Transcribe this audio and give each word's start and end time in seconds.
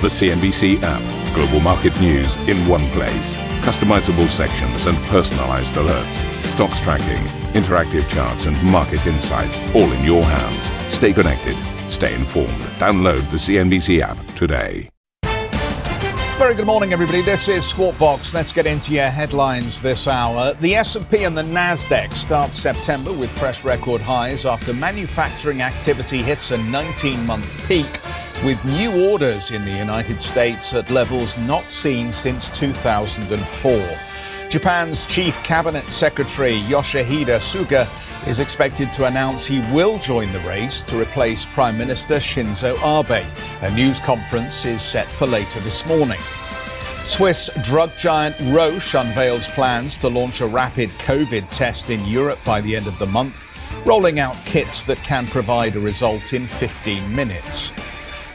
The 0.00 0.06
CNBC 0.06 0.78
app. 0.84 1.34
Global 1.34 1.58
market 1.58 2.00
news 2.00 2.36
in 2.48 2.56
one 2.68 2.88
place. 2.90 3.36
Customizable 3.66 4.28
sections 4.28 4.86
and 4.86 4.96
personalized 5.08 5.74
alerts. 5.74 6.44
Stocks 6.44 6.80
tracking, 6.80 7.24
interactive 7.60 8.08
charts, 8.08 8.46
and 8.46 8.56
market 8.62 9.04
insights 9.08 9.58
all 9.74 9.90
in 9.90 10.04
your 10.04 10.22
hands. 10.22 10.70
Stay 10.94 11.12
connected. 11.12 11.56
Stay 11.90 12.14
informed. 12.14 12.60
Download 12.78 13.28
the 13.32 13.38
CNBC 13.38 14.00
app 14.00 14.16
today. 14.36 14.88
Very 16.38 16.54
good 16.54 16.66
morning, 16.66 16.92
everybody. 16.92 17.20
This 17.20 17.48
is 17.48 17.66
Squawk 17.66 17.98
Box. 17.98 18.32
Let's 18.32 18.52
get 18.52 18.68
into 18.68 18.94
your 18.94 19.08
headlines 19.08 19.82
this 19.82 20.06
hour. 20.06 20.54
The 20.60 20.76
S&P 20.76 21.24
and 21.24 21.36
the 21.36 21.42
Nasdaq 21.42 22.14
start 22.14 22.54
September 22.54 23.12
with 23.12 23.36
fresh 23.36 23.64
record 23.64 24.00
highs 24.00 24.46
after 24.46 24.72
manufacturing 24.72 25.60
activity 25.60 26.18
hits 26.18 26.52
a 26.52 26.56
19-month 26.56 27.66
peak 27.66 27.88
with 28.44 28.64
new 28.64 29.10
orders 29.10 29.50
in 29.50 29.64
the 29.64 29.70
United 29.70 30.22
States 30.22 30.72
at 30.72 30.90
levels 30.90 31.36
not 31.38 31.64
seen 31.64 32.12
since 32.12 32.48
2004. 32.50 33.98
Japan's 34.48 35.06
Chief 35.06 35.34
Cabinet 35.42 35.88
Secretary 35.88 36.52
Yoshihide 36.52 37.26
Suga 37.40 37.86
is 38.28 38.38
expected 38.38 38.92
to 38.92 39.06
announce 39.06 39.46
he 39.46 39.60
will 39.72 39.98
join 39.98 40.30
the 40.32 40.38
race 40.40 40.82
to 40.84 41.00
replace 41.00 41.46
Prime 41.46 41.76
Minister 41.76 42.16
Shinzo 42.16 42.74
Abe. 42.76 43.26
A 43.62 43.74
news 43.74 43.98
conference 44.00 44.64
is 44.64 44.82
set 44.82 45.10
for 45.12 45.26
later 45.26 45.58
this 45.60 45.84
morning. 45.86 46.20
Swiss 47.02 47.50
drug 47.62 47.90
giant 47.98 48.36
Roche 48.54 48.94
unveils 48.94 49.48
plans 49.48 49.96
to 49.98 50.08
launch 50.08 50.40
a 50.40 50.46
rapid 50.46 50.90
COVID 50.90 51.48
test 51.50 51.90
in 51.90 52.04
Europe 52.04 52.38
by 52.44 52.60
the 52.60 52.76
end 52.76 52.86
of 52.86 52.98
the 52.98 53.06
month, 53.06 53.46
rolling 53.84 54.20
out 54.20 54.36
kits 54.46 54.82
that 54.84 54.98
can 54.98 55.26
provide 55.26 55.74
a 55.74 55.80
result 55.80 56.32
in 56.32 56.46
15 56.46 57.14
minutes. 57.14 57.72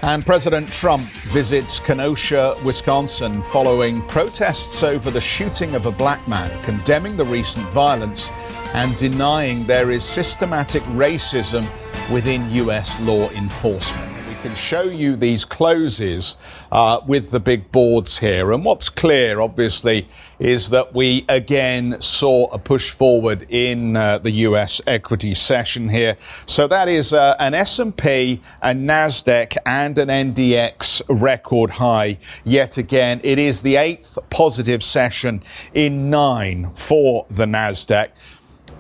And 0.04 0.26
President 0.26 0.70
Trump 0.70 1.04
visits 1.32 1.80
Kenosha, 1.80 2.58
Wisconsin, 2.66 3.42
following 3.44 4.02
protests 4.10 4.84
over 4.84 5.10
the 5.10 5.22
shooting 5.22 5.76
of 5.76 5.86
a 5.86 5.92
black 5.92 6.28
man, 6.28 6.62
condemning 6.64 7.16
the 7.16 7.24
recent 7.24 7.66
violence 7.70 8.30
and 8.74 8.98
denying 8.98 9.66
there 9.66 9.92
is 9.92 10.04
systematic 10.04 10.84
racism 10.84 11.66
within 12.12 12.52
U.S. 12.52 13.00
law 13.00 13.30
enforcement 13.30 14.13
can 14.44 14.56
show 14.56 14.84
you 14.84 15.16
these 15.16 15.46
closes 15.46 16.36
uh, 16.70 17.00
with 17.08 17.32
the 17.32 17.40
big 17.40 17.72
boards 17.72 18.20
here. 18.20 18.52
And 18.52 18.66
what's 18.66 18.90
clear, 18.90 19.40
obviously, 19.40 20.06
is 20.38 20.70
that 20.72 20.94
we 20.94 21.24
again 21.30 22.02
saw 22.02 22.48
a 22.52 22.60
push 22.60 22.92
forward 22.92 23.46
in 23.48 23.96
uh, 23.96 24.18
the 24.18 24.32
U.S. 24.32 24.82
equity 24.86 25.34
session 25.34 25.88
here. 25.88 26.18
So 26.20 26.68
that 26.68 26.90
is 26.90 27.14
uh, 27.14 27.38
an 27.40 27.54
S&P, 27.54 28.42
a 28.62 28.74
Nasdaq, 28.74 29.56
and 29.66 29.98
an 29.98 30.10
NDX 30.10 31.04
record 31.08 31.70
high. 31.70 32.18
Yet 32.44 32.78
again, 32.78 33.22
it 33.24 33.40
is 33.40 33.62
the 33.62 33.78
eighth 33.78 34.18
positive 34.30 34.84
session 34.84 35.42
in 35.74 36.10
nine 36.10 36.72
for 36.76 37.26
the 37.30 37.46
Nasdaq 37.46 38.10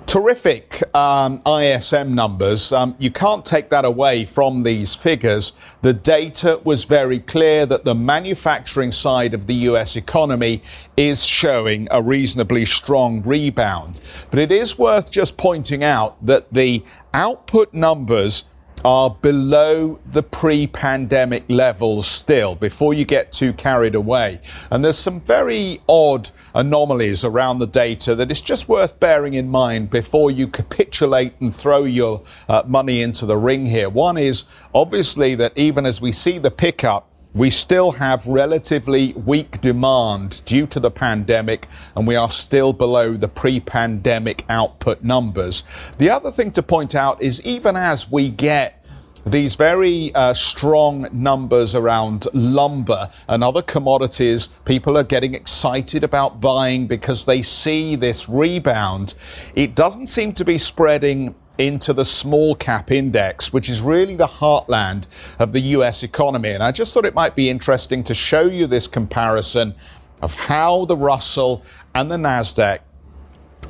terrific 0.06 0.84
um, 0.96 1.42
ISM 1.46 2.14
numbers. 2.14 2.72
Um, 2.72 2.96
you 3.00 3.12
can't 3.12 3.46
take 3.46 3.70
that 3.70 3.86
away 3.86 4.26
from 4.26 4.64
these 4.64 4.95
figures. 4.95 5.54
The 5.82 5.94
data 5.94 6.60
was 6.64 6.84
very 6.84 7.20
clear 7.20 7.66
that 7.66 7.86
the 7.86 7.95
manufacturing 7.95 8.92
side 8.92 9.34
of 9.34 9.48
the 9.48 9.56
US 9.70 9.95
economy 9.95 10.62
is 10.98 11.26
showing 11.26 11.88
a 11.92 12.02
reasonably 12.02 12.66
strong 12.66 13.22
rebound. 13.23 14.00
But 14.30 14.40
it 14.40 14.52
is 14.52 14.78
worth 14.78 15.12
just 15.12 15.38
pointing 15.38 15.84
out 15.84 16.23
that 16.26 16.52
the 16.54 16.84
output 17.14 17.73
numbers 17.73 18.45
are 18.86 19.09
below 19.09 20.00
the 20.06 20.23
pre 20.23 20.67
pandemic 20.67 21.44
levels 21.48 22.08
still 22.08 22.56
before 22.56 22.94
you 22.94 23.06
get 23.06 23.31
too 23.31 23.53
carried 23.53 23.95
away. 23.95 24.39
And 24.70 24.84
there's 24.84 24.98
some 24.98 25.22
very 25.22 25.80
odd 25.88 26.31
anomalies 26.53 27.23
around 27.23 27.59
the 27.59 27.67
data 27.67 28.16
that 28.16 28.31
it's 28.31 28.42
just 28.42 28.67
worth 28.67 29.00
bearing 29.00 29.34
in 29.34 29.50
mind 29.50 29.89
before 29.89 30.31
you 30.31 30.48
capitulate 30.48 31.33
and 31.39 31.55
throw 31.55 31.83
your 31.83 32.23
uh, 32.49 32.64
money 32.66 33.02
into 33.02 33.26
the 33.26 33.38
ring 33.38 33.66
here. 33.66 33.89
One 33.89 34.17
is 34.17 34.45
obviously 34.73 35.36
that 35.36 35.58
even 35.58 35.86
as 35.86 36.02
we 36.02 36.11
see 36.11 36.38
the 36.38 36.52
pickup, 36.52 37.10
we 37.33 37.49
still 37.49 37.92
have 37.92 38.27
relatively 38.27 39.14
weak 39.14 39.60
demand 39.61 40.42
due 40.45 40.67
to 40.67 40.80
the 40.80 40.92
pandemic, 40.92 41.67
and 41.95 42.08
we 42.08 42.16
are 42.16 42.30
still 42.30 42.73
below 42.73 43.14
the 43.14 43.27
pre 43.27 43.60
pandemic 43.60 44.45
output 44.49 45.04
numbers. 45.04 45.64
The 45.98 46.10
other 46.10 46.32
thing 46.32 46.52
to 46.52 46.64
point 46.64 46.95
out 46.95 47.21
is 47.21 47.42
even 47.42 47.76
as 47.76 48.10
we 48.11 48.30
get 48.30 48.83
these 49.26 49.55
very 49.55 50.14
uh, 50.16 50.33
strong 50.33 51.08
numbers 51.11 51.76
around 51.76 52.27
lumber 52.33 53.10
and 53.27 53.44
other 53.44 53.61
commodities. 53.61 54.50
People 54.65 54.98
are 54.98 55.04
getting 55.04 55.33
excited 55.33 56.04
about 56.04 56.42
buying 56.42 56.88
because 56.88 57.26
they 57.26 57.42
see 57.42 57.95
this 57.95 58.27
rebound. 58.27 59.14
It 59.55 59.76
doesn't 59.76 60.08
seem 60.08 60.33
to 60.33 60.45
be 60.45 60.58
spreading 60.58 61.36
into 61.58 61.93
the 61.93 62.05
small 62.05 62.55
cap 62.55 62.91
index, 62.91 63.53
which 63.53 63.69
is 63.69 63.81
really 63.81 64.15
the 64.15 64.27
heartland 64.27 65.05
of 65.39 65.52
the 65.52 65.59
US 65.59 66.03
economy. 66.03 66.49
And 66.49 66.64
I 66.64 66.71
just 66.71 66.93
thought 66.93 67.05
it 67.05 67.14
might 67.14 67.36
be 67.36 67.49
interesting 67.49 68.03
to 68.05 68.14
show 68.14 68.43
you 68.43 68.67
this 68.67 68.87
comparison 68.87 69.75
of 70.21 70.33
how 70.33 70.86
the 70.86 70.97
Russell 70.97 71.64
and 71.93 72.09
the 72.09 72.17
NASDAQ 72.17 72.80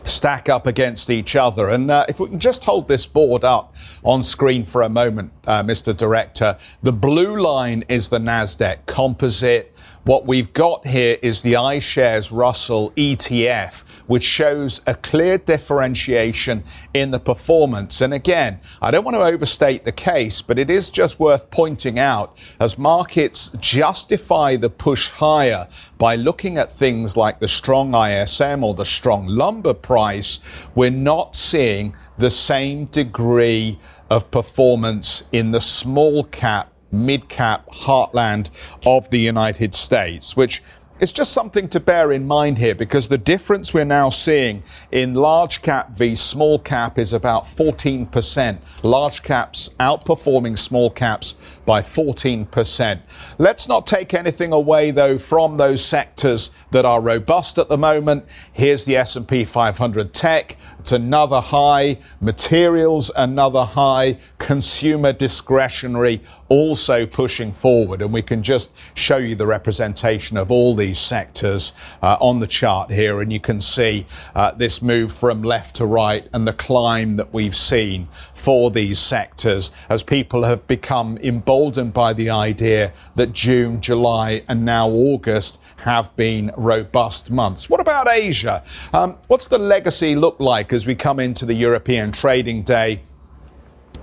stack 0.06 0.50
up 0.50 0.68
against 0.68 1.10
each 1.10 1.36
other. 1.36 1.70
And 1.70 1.90
uh, 1.90 2.06
if 2.10 2.20
we 2.20 2.28
can 2.28 2.40
just 2.40 2.64
hold 2.64 2.88
this 2.88 3.06
board 3.06 3.44
up 3.44 3.76
on 4.04 4.24
screen 4.24 4.66
for 4.66 4.82
a 4.82 4.90
moment, 4.90 5.32
uh, 5.46 5.64
Mr. 5.64 5.96
Director, 5.96 6.58
the 6.82 6.92
blue 6.92 7.38
line 7.38 7.84
is 7.88 8.10
the 8.10 8.20
NASDAQ 8.20 8.86
composite. 8.86 9.76
What 10.06 10.26
we've 10.26 10.52
got 10.52 10.86
here 10.86 11.18
is 11.22 11.44
the 11.44 11.54
iShares 11.54 12.30
Russell 12.30 12.92
ETF, 12.98 14.02
which 14.06 14.24
shows 14.24 14.82
a 14.86 14.96
clear 14.96 15.38
differentiation 15.38 16.66
in 16.94 17.12
the 17.12 17.22
performance. 17.22 18.02
And 18.02 18.14
again, 18.14 18.60
I 18.82 18.92
don't 18.92 19.06
want 19.06 19.16
to 19.16 19.24
overstate 19.24 19.86
the 19.86 19.94
case, 19.94 20.42
but 20.42 20.60
it 20.60 20.70
is 20.70 20.90
just 20.90 21.22
worth 21.22 21.50
pointing 21.52 22.00
out 22.00 22.38
as 22.60 22.78
markets 22.78 23.50
justify 23.62 24.58
the 24.58 24.70
push 24.70 25.08
higher 25.08 25.70
by 25.98 26.18
looking 26.18 26.58
at 26.58 26.70
things 26.70 27.16
like 27.16 27.40
the 27.40 27.48
strong 27.48 27.96
ISM 27.96 28.62
or 28.62 28.74
the 28.74 28.84
strong 28.84 29.26
lumber 29.28 29.74
price, 29.74 30.68
we're 30.76 30.92
not 30.92 31.34
seeing 31.34 31.96
the 32.18 32.30
same 32.30 32.88
degree 32.88 33.80
of 34.10 34.30
performance 34.32 35.24
in 35.32 35.52
the 35.52 35.62
small 35.62 36.26
cap 36.26 36.73
mid 36.94 37.28
cap 37.28 37.68
heartland 37.68 38.50
of 38.86 39.10
the 39.10 39.20
United 39.20 39.76
States, 39.76 40.38
which 40.38 40.62
it's 41.00 41.12
just 41.12 41.34
something 41.34 41.68
to 41.70 41.80
bear 41.80 42.12
in 42.12 42.26
mind 42.26 42.60
here 42.60 42.76
because 42.76 43.08
the 43.08 43.18
difference 43.18 43.74
we're 43.74 43.84
now 43.84 44.10
seeing 44.10 44.64
in 44.92 45.16
large 45.16 45.62
cap 45.62 45.92
v 45.92 46.16
small 46.16 46.60
cap 46.60 46.98
is 46.98 47.12
about 47.12 47.46
14%. 47.46 48.58
Large 48.84 49.24
caps 49.24 49.70
outperforming 49.80 50.58
small 50.58 50.90
caps 50.90 51.36
by 51.66 51.82
14%. 51.82 53.02
Let's 53.38 53.68
not 53.68 53.88
take 53.88 54.14
anything 54.14 54.52
away 54.52 54.92
though 54.92 55.18
from 55.18 55.58
those 55.58 55.84
sectors 55.84 56.52
that 56.72 56.86
are 56.86 57.02
robust 57.02 57.58
at 57.58 57.70
the 57.70 57.78
moment. 57.78 58.26
Here's 58.52 58.84
the 58.84 58.96
S&P 58.98 59.46
500 59.46 60.14
tech. 60.14 60.58
It's 60.80 60.92
another 60.92 61.40
high. 61.40 62.00
Materials, 62.20 63.12
another 63.16 63.66
high. 63.66 64.18
Consumer 64.38 65.14
discretionary 65.14 66.22
also 66.50 67.06
pushing 67.06 67.52
forward. 67.52 68.02
And 68.02 68.14
we 68.14 68.22
can 68.22 68.44
just 68.44 68.70
show 68.96 69.18
you 69.18 69.36
the 69.36 69.48
representation 69.48 70.38
of 70.38 70.52
all 70.52 70.76
these 70.76 71.00
sectors 71.00 71.74
uh, 72.02 72.18
on 72.20 72.40
the 72.40 72.48
chart 72.48 72.92
here. 72.92 73.22
And 73.22 73.32
you 73.32 73.40
can 73.40 73.62
see 73.62 74.06
uh, 74.36 74.52
this 74.52 74.82
move 74.82 75.12
from 75.12 75.42
left 75.42 75.78
to 75.78 75.86
right 75.86 76.28
and 76.34 76.48
the 76.48 76.54
climb 76.54 77.16
that 77.16 77.34
we've 77.34 77.56
seen 77.56 78.08
for 78.44 78.70
these 78.70 79.00
sectors 79.00 79.72
as 79.88 80.04
people 80.04 80.44
have 80.44 80.68
become 80.68 81.18
emboldened 81.20 81.94
by 81.94 82.12
the 82.12 82.30
idea 82.30 82.92
that 83.16 83.32
June, 83.32 83.80
July, 83.80 84.44
and 84.50 84.66
now 84.66 84.90
August 84.90 85.60
have 85.78 86.14
been 86.18 86.52
robust 86.58 87.32
months. 87.32 87.70
What 87.70 87.80
about 87.80 88.10
Asia? 88.10 88.62
Um, 88.92 89.16
what's 89.28 89.48
the 89.48 89.58
legacy 89.58 90.14
look 90.16 90.42
like 90.42 90.74
as 90.74 90.86
we 90.86 90.94
come 90.94 91.22
into 91.22 91.46
the 91.46 91.54
European 91.54 92.12
trading 92.12 92.64
day? 92.64 93.02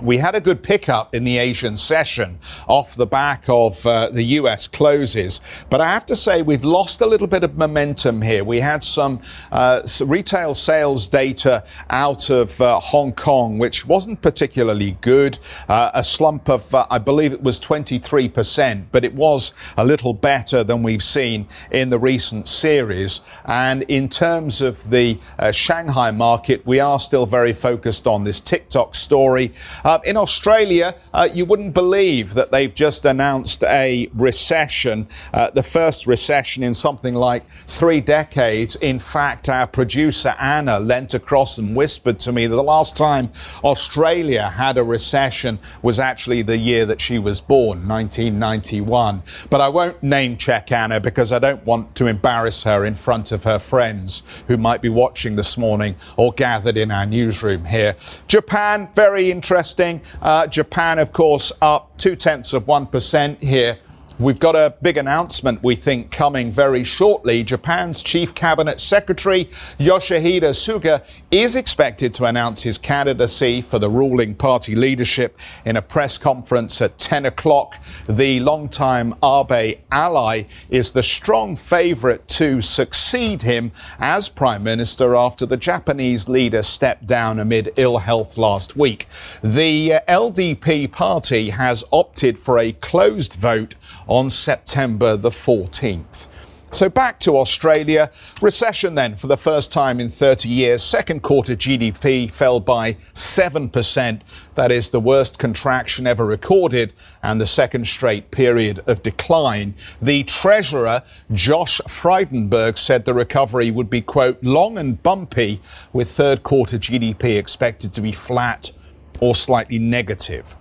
We 0.02 0.18
had 0.18 0.34
a 0.34 0.40
good 0.40 0.62
pickup 0.62 1.14
in 1.14 1.24
the 1.24 1.38
Asian 1.38 1.76
session 1.76 2.38
off 2.66 2.94
the 2.94 3.06
back 3.06 3.44
of 3.48 3.84
uh, 3.86 4.10
the 4.10 4.22
US 4.22 4.66
closes. 4.66 5.40
But 5.68 5.80
I 5.80 5.92
have 5.92 6.06
to 6.06 6.16
say, 6.16 6.42
we've 6.42 6.64
lost 6.64 7.00
a 7.00 7.06
little 7.06 7.26
bit 7.26 7.44
of 7.44 7.56
momentum 7.56 8.22
here. 8.22 8.44
We 8.44 8.60
had 8.60 8.82
some, 8.82 9.20
uh, 9.52 9.82
retail 10.04 10.54
sales 10.54 11.08
data 11.08 11.64
out 11.88 12.30
of 12.30 12.60
uh, 12.60 12.80
Hong 12.80 13.12
Kong, 13.12 13.58
which 13.58 13.86
wasn't 13.86 14.22
particularly 14.22 14.96
good. 15.00 15.38
Uh, 15.68 15.90
a 15.94 16.02
slump 16.02 16.48
of, 16.48 16.74
uh, 16.74 16.86
I 16.90 16.98
believe 16.98 17.32
it 17.32 17.42
was 17.42 17.60
23%, 17.60 18.84
but 18.92 19.04
it 19.04 19.14
was 19.14 19.52
a 19.76 19.84
little 19.84 20.14
better 20.14 20.64
than 20.64 20.82
we've 20.82 21.02
seen 21.02 21.46
in 21.70 21.90
the 21.90 21.98
recent 21.98 22.48
series. 22.48 23.20
And 23.44 23.82
in 23.82 24.08
terms 24.08 24.62
of 24.62 24.90
the 24.90 25.18
uh, 25.38 25.52
Shanghai 25.52 26.10
market, 26.10 26.64
we 26.66 26.80
are 26.80 26.98
still 26.98 27.26
very 27.26 27.52
focused 27.52 28.06
on 28.06 28.24
this 28.24 28.40
TikTok 28.40 28.94
story. 28.94 29.52
Uh, 29.84 29.89
in 30.04 30.16
Australia, 30.16 30.94
uh, 31.12 31.28
you 31.32 31.44
wouldn't 31.44 31.74
believe 31.74 32.34
that 32.34 32.52
they've 32.52 32.74
just 32.74 33.04
announced 33.04 33.64
a 33.64 34.08
recession, 34.14 35.08
uh, 35.32 35.50
the 35.50 35.62
first 35.62 36.06
recession 36.06 36.62
in 36.62 36.74
something 36.74 37.14
like 37.14 37.48
three 37.66 38.00
decades. 38.00 38.76
In 38.76 38.98
fact, 38.98 39.48
our 39.48 39.66
producer 39.66 40.34
Anna 40.38 40.78
leant 40.78 41.14
across 41.14 41.58
and 41.58 41.74
whispered 41.74 42.20
to 42.20 42.32
me 42.32 42.46
that 42.46 42.54
the 42.54 42.62
last 42.62 42.94
time 42.94 43.30
Australia 43.64 44.50
had 44.50 44.76
a 44.76 44.84
recession 44.84 45.58
was 45.82 45.98
actually 45.98 46.42
the 46.42 46.58
year 46.58 46.86
that 46.86 47.00
she 47.00 47.18
was 47.18 47.40
born, 47.40 47.88
1991. 47.88 49.22
But 49.48 49.60
I 49.60 49.68
won't 49.68 50.02
name 50.02 50.36
check 50.36 50.70
Anna 50.70 51.00
because 51.00 51.32
I 51.32 51.38
don't 51.38 51.64
want 51.64 51.94
to 51.96 52.06
embarrass 52.06 52.64
her 52.64 52.84
in 52.84 52.94
front 52.94 53.32
of 53.32 53.44
her 53.44 53.58
friends 53.58 54.22
who 54.46 54.56
might 54.56 54.82
be 54.82 54.88
watching 54.88 55.36
this 55.36 55.56
morning 55.58 55.96
or 56.16 56.32
gathered 56.32 56.76
in 56.76 56.90
our 56.90 57.06
newsroom 57.06 57.64
here. 57.64 57.96
Japan, 58.28 58.88
very 58.94 59.30
interesting. 59.30 59.79
Uh, 60.20 60.46
Japan, 60.46 60.98
of 60.98 61.12
course, 61.12 61.52
up 61.62 61.96
two 61.96 62.14
tenths 62.16 62.52
of 62.52 62.64
1% 62.66 63.42
here 63.42 63.78
We've 64.20 64.38
got 64.38 64.54
a 64.54 64.74
big 64.82 64.98
announcement, 64.98 65.62
we 65.62 65.76
think, 65.76 66.10
coming 66.10 66.52
very 66.52 66.84
shortly. 66.84 67.42
Japan's 67.42 68.02
Chief 68.02 68.34
Cabinet 68.34 68.78
Secretary 68.78 69.46
Yoshihide 69.78 70.42
Suga 70.42 71.02
is 71.30 71.56
expected 71.56 72.12
to 72.12 72.26
announce 72.26 72.62
his 72.62 72.76
candidacy 72.76 73.62
for 73.62 73.78
the 73.78 73.88
ruling 73.88 74.34
party 74.34 74.76
leadership 74.76 75.38
in 75.64 75.78
a 75.78 75.80
press 75.80 76.18
conference 76.18 76.82
at 76.82 76.98
10 76.98 77.24
o'clock. 77.24 77.82
The 78.10 78.40
longtime 78.40 79.14
Abe 79.24 79.78
ally 79.90 80.42
is 80.68 80.92
the 80.92 81.02
strong 81.02 81.56
favourite 81.56 82.28
to 82.28 82.60
succeed 82.60 83.40
him 83.40 83.72
as 83.98 84.28
Prime 84.28 84.62
Minister 84.62 85.16
after 85.16 85.46
the 85.46 85.56
Japanese 85.56 86.28
leader 86.28 86.62
stepped 86.62 87.06
down 87.06 87.38
amid 87.38 87.72
ill 87.76 87.96
health 87.96 88.36
last 88.36 88.76
week. 88.76 89.06
The 89.42 89.94
uh, 89.94 90.00
LDP 90.06 90.92
party 90.92 91.48
has 91.48 91.84
opted 91.90 92.38
for 92.38 92.58
a 92.58 92.72
closed 92.72 93.36
vote 93.36 93.76
on 94.10 94.28
September 94.28 95.16
the 95.16 95.30
14th. 95.30 96.26
So 96.72 96.88
back 96.88 97.18
to 97.20 97.36
Australia. 97.36 98.12
Recession 98.40 98.94
then 98.94 99.16
for 99.16 99.26
the 99.26 99.36
first 99.36 99.72
time 99.72 99.98
in 99.98 100.08
30 100.08 100.48
years. 100.48 100.84
Second 100.84 101.22
quarter 101.22 101.56
GDP 101.56 102.30
fell 102.30 102.60
by 102.60 102.94
7%. 103.12 104.20
That 104.54 104.70
is 104.70 104.90
the 104.90 105.00
worst 105.00 105.38
contraction 105.38 106.06
ever 106.06 106.24
recorded 106.24 106.92
and 107.24 107.40
the 107.40 107.46
second 107.46 107.88
straight 107.88 108.30
period 108.30 108.84
of 108.86 109.02
decline. 109.02 109.74
The 110.00 110.22
treasurer, 110.22 111.02
Josh 111.32 111.80
Frydenberg, 111.88 112.78
said 112.78 113.04
the 113.04 113.14
recovery 113.14 113.72
would 113.72 113.90
be, 113.90 114.00
quote, 114.00 114.40
long 114.42 114.78
and 114.78 115.02
bumpy 115.02 115.60
with 115.92 116.12
third 116.12 116.44
quarter 116.44 116.78
GDP 116.78 117.36
expected 117.36 117.92
to 117.94 118.00
be 118.00 118.12
flat 118.12 118.70
or 119.18 119.34
slightly 119.34 119.80
negative. 119.80 120.54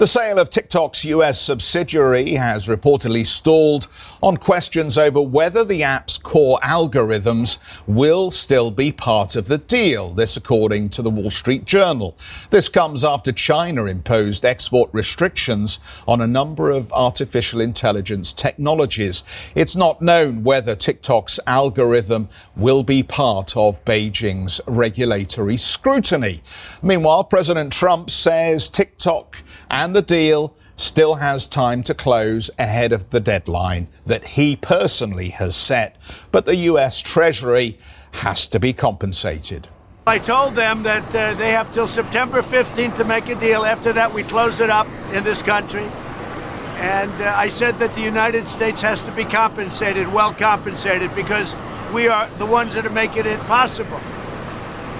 The 0.00 0.06
sale 0.06 0.38
of 0.38 0.48
TikTok's 0.48 1.04
US 1.04 1.38
subsidiary 1.38 2.30
has 2.30 2.68
reportedly 2.68 3.26
stalled 3.26 3.86
on 4.22 4.38
questions 4.38 4.96
over 4.96 5.20
whether 5.20 5.62
the 5.62 5.82
app's 5.82 6.16
core 6.16 6.58
algorithms 6.62 7.58
will 7.86 8.30
still 8.30 8.70
be 8.70 8.92
part 8.92 9.36
of 9.36 9.46
the 9.46 9.58
deal. 9.58 10.08
This, 10.14 10.38
according 10.38 10.88
to 10.90 11.02
the 11.02 11.10
Wall 11.10 11.28
Street 11.28 11.66
Journal. 11.66 12.16
This 12.48 12.70
comes 12.70 13.04
after 13.04 13.30
China 13.30 13.84
imposed 13.84 14.42
export 14.42 14.88
restrictions 14.94 15.80
on 16.08 16.22
a 16.22 16.26
number 16.26 16.70
of 16.70 16.90
artificial 16.94 17.60
intelligence 17.60 18.32
technologies. 18.32 19.22
It's 19.54 19.76
not 19.76 20.00
known 20.00 20.44
whether 20.44 20.74
TikTok's 20.74 21.38
algorithm 21.46 22.30
will 22.56 22.82
be 22.82 23.02
part 23.02 23.54
of 23.54 23.84
Beijing's 23.84 24.62
regulatory 24.66 25.58
scrutiny. 25.58 26.42
Meanwhile, 26.80 27.24
President 27.24 27.70
Trump 27.70 28.08
says 28.08 28.70
TikTok 28.70 29.42
and 29.70 29.89
the 29.92 30.02
deal 30.02 30.56
still 30.76 31.16
has 31.16 31.46
time 31.46 31.82
to 31.84 31.94
close 31.94 32.50
ahead 32.58 32.92
of 32.92 33.10
the 33.10 33.20
deadline 33.20 33.88
that 34.06 34.28
he 34.28 34.56
personally 34.56 35.30
has 35.30 35.54
set, 35.54 35.96
but 36.32 36.46
the 36.46 36.56
US 36.56 37.00
Treasury 37.00 37.78
has 38.12 38.48
to 38.48 38.58
be 38.58 38.72
compensated. 38.72 39.68
I 40.06 40.18
told 40.18 40.54
them 40.54 40.82
that 40.84 41.14
uh, 41.14 41.34
they 41.34 41.50
have 41.50 41.72
till 41.72 41.86
September 41.86 42.42
15th 42.42 42.96
to 42.96 43.04
make 43.04 43.28
a 43.28 43.34
deal. 43.34 43.64
After 43.64 43.92
that, 43.92 44.12
we 44.12 44.22
close 44.22 44.58
it 44.58 44.70
up 44.70 44.88
in 45.12 45.22
this 45.24 45.42
country. 45.42 45.84
And 46.78 47.12
uh, 47.20 47.34
I 47.36 47.48
said 47.48 47.78
that 47.78 47.94
the 47.94 48.00
United 48.00 48.48
States 48.48 48.80
has 48.80 49.02
to 49.02 49.12
be 49.12 49.24
compensated, 49.24 50.10
well 50.12 50.32
compensated, 50.32 51.14
because 51.14 51.54
we 51.92 52.08
are 52.08 52.28
the 52.38 52.46
ones 52.46 52.74
that 52.74 52.86
are 52.86 52.90
making 52.90 53.26
it 53.26 53.38
possible. 53.40 54.00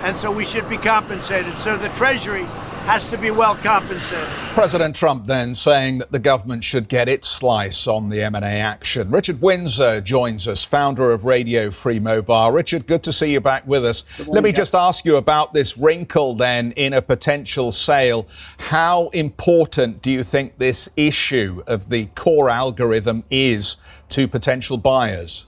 And 0.02 0.16
so 0.16 0.30
we 0.30 0.44
should 0.44 0.68
be 0.68 0.76
compensated. 0.76 1.54
So 1.54 1.76
the 1.76 1.88
Treasury 1.90 2.46
has 2.86 3.10
to 3.10 3.18
be 3.18 3.30
well 3.30 3.54
compensated. 3.56 4.26
President 4.54 4.96
Trump 4.96 5.26
then 5.26 5.54
saying 5.54 5.98
that 5.98 6.12
the 6.12 6.18
government 6.18 6.64
should 6.64 6.88
get 6.88 7.08
its 7.08 7.28
slice 7.28 7.86
on 7.86 8.08
the 8.08 8.22
M&A 8.22 8.40
action. 8.40 9.10
Richard 9.10 9.40
Windsor 9.40 10.00
joins 10.00 10.48
us, 10.48 10.64
founder 10.64 11.10
of 11.12 11.24
Radio 11.24 11.70
Free 11.70 11.98
Mobile. 11.98 12.50
Richard, 12.50 12.86
good 12.86 13.02
to 13.04 13.12
see 13.12 13.32
you 13.32 13.40
back 13.40 13.66
with 13.66 13.84
us. 13.84 14.04
Morning, 14.18 14.34
Let 14.34 14.44
me 14.44 14.52
just 14.52 14.74
ask 14.74 15.04
you 15.04 15.16
about 15.16 15.54
this 15.54 15.78
wrinkle 15.78 16.34
then 16.34 16.72
in 16.72 16.92
a 16.92 17.02
potential 17.02 17.70
sale. 17.70 18.26
How 18.58 19.08
important 19.08 20.02
do 20.02 20.10
you 20.10 20.24
think 20.24 20.58
this 20.58 20.88
issue 20.96 21.62
of 21.66 21.90
the 21.90 22.06
core 22.14 22.50
algorithm 22.50 23.24
is 23.30 23.76
to 24.10 24.26
potential 24.26 24.76
buyers? 24.76 25.46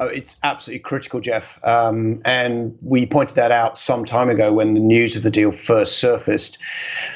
Oh, 0.00 0.06
it's 0.06 0.36
absolutely 0.42 0.80
critical, 0.80 1.20
Jeff. 1.20 1.62
Um, 1.62 2.22
and 2.24 2.74
we 2.82 3.04
pointed 3.04 3.36
that 3.36 3.50
out 3.50 3.76
some 3.76 4.06
time 4.06 4.30
ago 4.30 4.50
when 4.50 4.72
the 4.72 4.80
news 4.80 5.14
of 5.14 5.22
the 5.22 5.30
deal 5.30 5.50
first 5.50 5.98
surfaced. 5.98 6.56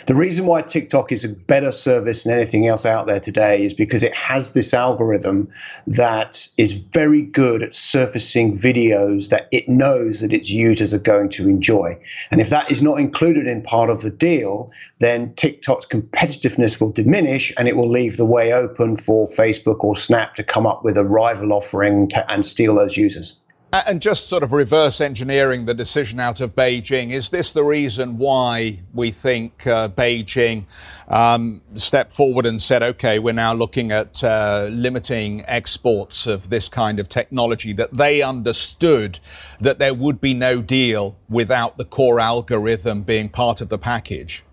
The 0.07 0.15
reason 0.15 0.45
why 0.45 0.61
TikTok 0.61 1.11
is 1.11 1.25
a 1.25 1.31
better 1.31 1.73
service 1.73 2.25
than 2.25 2.35
anything 2.35 2.67
else 2.67 2.85
out 2.85 3.07
there 3.07 3.21
today 3.21 3.65
is 3.65 3.73
because 3.73 4.03
it 4.03 4.13
has 4.13 4.53
this 4.53 4.75
algorithm 4.75 5.49
that 5.87 6.47
is 6.59 6.73
very 6.75 7.23
good 7.23 7.63
at 7.63 7.75
surfacing 7.75 8.55
videos 8.55 9.31
that 9.31 9.49
it 9.51 9.67
knows 9.67 10.21
that 10.21 10.35
its 10.35 10.51
users 10.51 10.93
are 10.93 10.99
going 10.99 11.31
to 11.31 11.49
enjoy. 11.49 11.99
And 12.31 12.39
if 12.43 12.51
that 12.51 12.71
is 12.71 12.83
not 12.83 13.01
included 13.01 13.47
in 13.47 13.63
part 13.63 13.89
of 13.89 14.03
the 14.03 14.11
deal, 14.11 14.71
then 14.99 15.33
TikTok's 15.37 15.87
competitiveness 15.87 16.83
will 16.83 16.91
diminish 16.91 17.51
and 17.57 17.67
it 17.67 17.79
will 17.79 17.89
leave 17.89 18.19
the 18.19 18.27
way 18.27 18.53
open 18.53 18.95
for 18.95 19.27
Facebook 19.27 19.83
or 19.83 19.97
Snap 19.97 20.35
to 20.35 20.43
come 20.43 20.67
up 20.67 20.85
with 20.85 20.99
a 20.99 21.05
rival 21.05 21.55
offering 21.55 22.09
to, 22.11 22.31
and 22.31 22.45
steal 22.45 22.74
those 22.76 22.97
users. 22.97 23.41
And 23.73 24.00
just 24.00 24.29
sort 24.29 24.44
of 24.44 24.53
reverse 24.53 25.00
engineering 25.00 25.65
the 25.65 25.75
decision 25.75 26.21
out 26.21 26.41
of 26.41 26.55
Beijing, 26.55 27.11
is 27.11 27.31
this 27.31 27.50
the 27.50 27.65
reason 27.65 28.19
why 28.19 28.82
we 28.93 29.11
think 29.11 29.67
uh, 29.67 29.88
Beijing 29.88 30.67
um, 31.09 31.61
stepped 31.75 32.12
forward 32.12 32.47
and 32.47 32.62
said, 32.62 32.85
okay, 32.85 33.19
we're 33.19 33.35
now 33.35 33.53
looking 33.53 33.91
at 33.91 34.23
uh, 34.23 34.69
limiting 34.71 35.43
exports 35.49 36.29
of 36.29 36.50
this 36.50 36.69
kind 36.69 37.01
of 37.01 37.08
technology, 37.08 37.72
that 37.72 37.93
they 37.93 38.22
understood 38.22 39.19
that 39.60 39.81
there 39.81 39.94
would 39.94 40.20
be 40.20 40.34
no 40.34 40.63
deal 40.63 41.17
without 41.29 41.77
the 41.77 41.84
core 41.84 42.20
algorithm 42.20 43.03
being 43.03 43.29
part 43.29 43.60
of 43.60 43.70
the 43.70 43.79
package? 43.79 44.44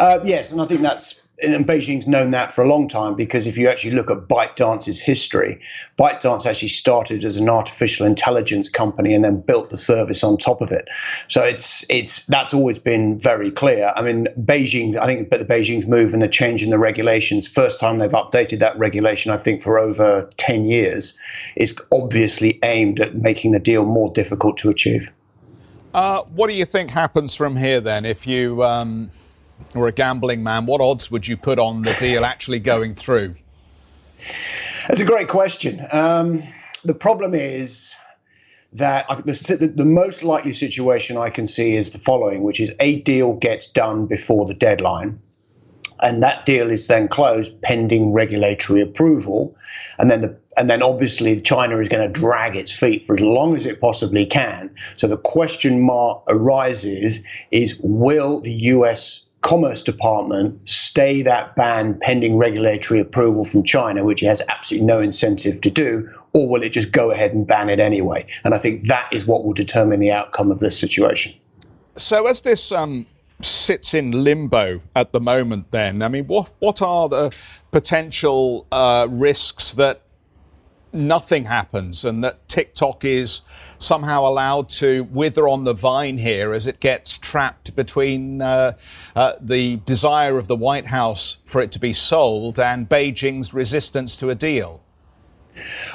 Uh, 0.00 0.18
yes, 0.24 0.50
and 0.50 0.60
I 0.60 0.64
think 0.64 0.80
that's 0.80 1.22
and 1.42 1.66
Beijing's 1.66 2.08
known 2.08 2.30
that 2.32 2.52
for 2.52 2.64
a 2.64 2.68
long 2.68 2.88
time 2.88 3.14
because 3.14 3.46
if 3.46 3.56
you 3.56 3.68
actually 3.68 3.92
look 3.92 4.10
at 4.10 4.28
ByteDance's 4.28 5.00
history, 5.00 5.60
ByteDance 5.96 6.46
actually 6.46 6.68
started 6.68 7.24
as 7.24 7.38
an 7.38 7.48
artificial 7.48 8.06
intelligence 8.06 8.68
company 8.68 9.14
and 9.14 9.24
then 9.24 9.40
built 9.40 9.70
the 9.70 9.76
service 9.76 10.24
on 10.24 10.36
top 10.36 10.60
of 10.60 10.72
it. 10.72 10.88
So 11.28 11.42
it's 11.42 11.84
it's 11.88 12.24
that's 12.26 12.52
always 12.52 12.78
been 12.78 13.18
very 13.18 13.50
clear. 13.50 13.92
I 13.94 14.02
mean, 14.02 14.26
Beijing, 14.40 14.96
I 14.96 15.06
think 15.06 15.30
but 15.30 15.40
the 15.40 15.46
Beijing's 15.46 15.86
move 15.86 16.12
and 16.12 16.22
the 16.22 16.28
change 16.28 16.62
in 16.62 16.70
the 16.70 16.78
regulations, 16.78 17.46
first 17.46 17.78
time 17.78 17.98
they've 17.98 18.10
updated 18.10 18.58
that 18.58 18.78
regulation, 18.78 19.30
I 19.30 19.36
think 19.36 19.62
for 19.62 19.78
over 19.78 20.28
10 20.36 20.64
years, 20.64 21.14
is 21.56 21.76
obviously 21.92 22.58
aimed 22.62 23.00
at 23.00 23.14
making 23.14 23.52
the 23.52 23.60
deal 23.60 23.84
more 23.84 24.10
difficult 24.12 24.56
to 24.58 24.70
achieve. 24.70 25.12
Uh, 25.94 26.22
what 26.22 26.48
do 26.48 26.54
you 26.54 26.64
think 26.64 26.90
happens 26.90 27.34
from 27.34 27.56
here 27.56 27.80
then 27.80 28.04
if 28.04 28.26
you 28.26 28.62
um 28.62 29.10
or 29.74 29.88
a 29.88 29.92
gambling 29.92 30.42
man, 30.42 30.66
what 30.66 30.80
odds 30.80 31.10
would 31.10 31.26
you 31.26 31.36
put 31.36 31.58
on 31.58 31.82
the 31.82 31.96
deal 32.00 32.24
actually 32.24 32.60
going 32.60 32.94
through? 32.94 33.34
That's 34.88 35.00
a 35.00 35.04
great 35.04 35.28
question. 35.28 35.86
Um, 35.92 36.42
the 36.84 36.94
problem 36.94 37.34
is 37.34 37.94
that 38.72 39.06
the, 39.24 39.72
the, 39.74 39.84
most 39.84 40.22
likely 40.22 40.52
situation 40.52 41.16
I 41.16 41.30
can 41.30 41.46
see 41.46 41.76
is 41.76 41.90
the 41.90 41.98
following, 41.98 42.42
which 42.42 42.60
is 42.60 42.74
a 42.80 43.00
deal 43.00 43.34
gets 43.34 43.66
done 43.66 44.06
before 44.06 44.46
the 44.46 44.54
deadline. 44.54 45.20
And 46.00 46.22
that 46.22 46.46
deal 46.46 46.70
is 46.70 46.86
then 46.86 47.08
closed 47.08 47.60
pending 47.62 48.12
regulatory 48.12 48.80
approval, 48.80 49.56
and 49.98 50.08
then 50.08 50.20
the 50.20 50.38
and 50.56 50.70
then 50.70 50.80
obviously 50.80 51.40
China 51.40 51.78
is 51.78 51.88
going 51.88 52.06
to 52.06 52.20
drag 52.20 52.54
its 52.54 52.70
feet 52.70 53.04
for 53.04 53.14
as 53.14 53.20
long 53.20 53.56
as 53.56 53.66
it 53.66 53.80
possibly 53.80 54.24
can. 54.24 54.70
So 54.96 55.08
the 55.08 55.16
question 55.16 55.80
mark 55.80 56.22
arises: 56.28 57.20
is 57.50 57.76
will 57.80 58.40
the 58.40 58.52
U.S. 58.52 59.24
Commerce 59.48 59.82
Department 59.82 60.60
stay 60.68 61.22
that 61.22 61.56
ban 61.56 61.98
pending 62.02 62.36
regulatory 62.36 63.00
approval 63.00 63.44
from 63.44 63.62
China, 63.62 64.04
which 64.04 64.22
it 64.22 64.26
has 64.26 64.42
absolutely 64.50 64.86
no 64.86 65.00
incentive 65.00 65.62
to 65.62 65.70
do, 65.70 66.06
or 66.34 66.46
will 66.46 66.62
it 66.62 66.68
just 66.68 66.92
go 66.92 67.10
ahead 67.10 67.32
and 67.32 67.46
ban 67.46 67.70
it 67.70 67.80
anyway? 67.80 68.26
And 68.44 68.52
I 68.52 68.58
think 68.58 68.82
that 68.88 69.08
is 69.10 69.24
what 69.24 69.44
will 69.44 69.54
determine 69.54 70.00
the 70.00 70.12
outcome 70.12 70.50
of 70.50 70.60
this 70.60 70.78
situation. 70.78 71.32
So, 71.96 72.26
as 72.26 72.42
this 72.42 72.72
um, 72.72 73.06
sits 73.40 73.94
in 73.94 74.22
limbo 74.22 74.82
at 74.94 75.12
the 75.12 75.20
moment 75.20 75.70
then? 75.70 76.02
I 76.02 76.08
mean, 76.08 76.26
what, 76.26 76.50
what 76.58 76.82
are 76.82 77.08
the 77.08 77.34
potential 77.70 78.66
uh, 78.70 79.08
risks 79.10 79.72
that 79.72 80.02
nothing 80.92 81.44
happens 81.44 82.04
and 82.04 82.22
that 82.24 82.48
TikTok 82.48 83.04
is 83.04 83.42
somehow 83.78 84.26
allowed 84.26 84.68
to 84.70 85.04
wither 85.04 85.48
on 85.48 85.64
the 85.64 85.74
vine 85.74 86.18
here 86.18 86.52
as 86.52 86.66
it 86.66 86.80
gets 86.80 87.18
trapped 87.18 87.74
between 87.76 88.42
uh, 88.42 88.76
uh, 89.14 89.32
the 89.40 89.76
desire 89.84 90.38
of 90.38 90.48
the 90.48 90.56
White 90.56 90.86
House 90.86 91.38
for 91.44 91.60
it 91.60 91.72
to 91.72 91.78
be 91.78 91.92
sold 91.92 92.58
and 92.58 92.88
Beijing's 92.88 93.52
resistance 93.54 94.16
to 94.18 94.30
a 94.30 94.34
deal? 94.34 94.82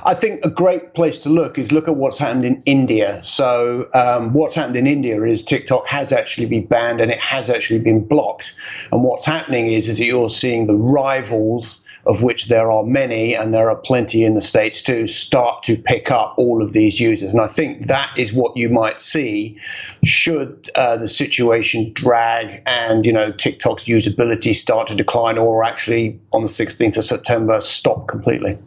I 0.06 0.14
think 0.14 0.46
a 0.46 0.50
great 0.50 0.94
place 0.94 1.18
to 1.20 1.30
look 1.30 1.58
is 1.58 1.72
look 1.72 1.88
at 1.88 1.96
what's 1.96 2.18
happened 2.18 2.46
in 2.46 2.62
India. 2.66 3.24
So, 3.24 3.88
um, 3.94 4.34
what's 4.34 4.56
happened 4.56 4.76
in 4.76 4.88
India 4.88 5.22
is 5.24 5.44
TikTok 5.44 5.88
has 5.88 6.12
actually 6.12 6.48
been 6.48 6.66
banned 6.66 7.00
and 7.00 7.12
it 7.12 7.20
has 7.20 7.50
actually 7.50 7.80
been 7.80 8.06
blocked. 8.06 8.56
And 8.92 9.04
what's 9.04 9.26
happening 9.26 9.68
is, 9.68 9.90
is 9.90 9.98
that 9.98 10.06
you're 10.06 10.30
seeing 10.30 10.68
the 10.68 10.76
rivals, 10.76 11.86
of 12.06 12.22
which 12.22 12.48
there 12.48 12.72
are 12.72 12.84
many 12.84 13.36
and 13.36 13.54
there 13.54 13.70
are 13.70 13.76
plenty 13.76 14.24
in 14.24 14.34
the 14.34 14.42
States 14.42 14.82
too, 14.82 15.08
start 15.08 15.64
to 15.64 15.78
pick 15.78 16.12
up 16.12 16.36
all 16.38 16.62
of 16.62 16.74
these 16.74 17.00
users. 17.00 17.32
And 17.32 17.42
I 17.42 17.48
think 17.48 17.88
that 17.88 18.10
is 18.18 18.34
what 18.34 18.56
you 18.58 18.70
might 18.70 19.00
see 19.00 19.58
should 20.04 20.70
uh, 20.76 20.98
the 20.98 21.08
situation 21.08 21.94
drag 21.94 22.62
and, 22.66 23.06
you 23.06 23.14
know, 23.14 23.32
TikTok's 23.32 23.86
usability 23.86 24.54
start 24.54 24.88
to 24.88 24.96
decline 24.96 25.38
or 25.38 25.64
actually 25.64 26.20
on 26.34 26.42
the 26.42 26.48
16th 26.48 26.98
of 26.98 27.04
September 27.04 27.62
stop 27.62 28.08
completely. 28.08 28.58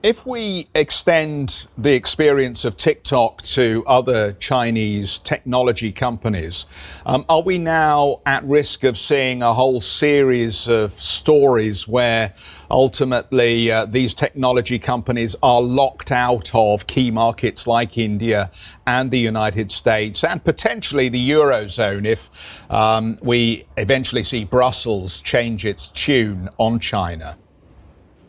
If 0.00 0.24
we 0.24 0.68
extend 0.76 1.66
the 1.76 1.92
experience 1.92 2.64
of 2.64 2.76
TikTok 2.76 3.42
to 3.42 3.82
other 3.84 4.32
Chinese 4.34 5.18
technology 5.18 5.90
companies, 5.90 6.66
um, 7.04 7.24
are 7.28 7.42
we 7.42 7.58
now 7.58 8.20
at 8.24 8.44
risk 8.44 8.84
of 8.84 8.96
seeing 8.96 9.42
a 9.42 9.52
whole 9.54 9.80
series 9.80 10.68
of 10.68 10.92
stories 10.92 11.88
where 11.88 12.32
ultimately 12.70 13.72
uh, 13.72 13.86
these 13.86 14.14
technology 14.14 14.78
companies 14.78 15.34
are 15.42 15.60
locked 15.60 16.12
out 16.12 16.54
of 16.54 16.86
key 16.86 17.10
markets 17.10 17.66
like 17.66 17.98
India 17.98 18.52
and 18.86 19.10
the 19.10 19.18
United 19.18 19.72
States 19.72 20.22
and 20.22 20.44
potentially 20.44 21.08
the 21.08 21.30
Eurozone 21.30 22.06
if 22.06 22.70
um, 22.70 23.18
we 23.20 23.66
eventually 23.76 24.22
see 24.22 24.44
Brussels 24.44 25.20
change 25.20 25.66
its 25.66 25.88
tune 25.88 26.48
on 26.56 26.78
China? 26.78 27.36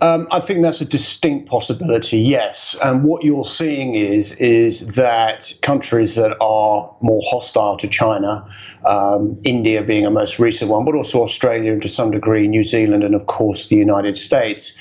Um, 0.01 0.27
I 0.31 0.39
think 0.39 0.61
that's 0.61 0.79
a 0.79 0.85
distinct 0.85 1.49
possibility, 1.49 2.19
yes. 2.19 2.75
And 2.83 3.03
what 3.03 3.23
you're 3.23 3.43
seeing 3.43 3.95
is 3.95 4.31
is 4.33 4.95
that 4.95 5.53
countries 5.61 6.15
that 6.15 6.37
are 6.39 6.95
more 7.01 7.21
hostile 7.25 7.75
to 7.77 7.87
China, 7.87 8.45
um, 8.85 9.37
India 9.43 9.83
being 9.83 10.05
a 10.05 10.11
most 10.11 10.39
recent 10.39 10.71
one, 10.71 10.85
but 10.85 10.95
also 10.95 11.21
Australia 11.21 11.73
and 11.73 11.81
to 11.81 11.89
some 11.89 12.11
degree 12.11 12.47
New 12.47 12.63
Zealand 12.63 13.03
and 13.03 13.13
of 13.13 13.25
course 13.25 13.67
the 13.67 13.75
United 13.75 14.15
States, 14.15 14.77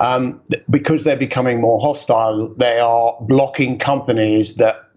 um, 0.00 0.40
because 0.70 1.04
they're 1.04 1.16
becoming 1.16 1.60
more 1.60 1.78
hostile, 1.78 2.54
they 2.56 2.78
are 2.78 3.14
blocking 3.20 3.78
companies 3.78 4.54
that 4.54 4.88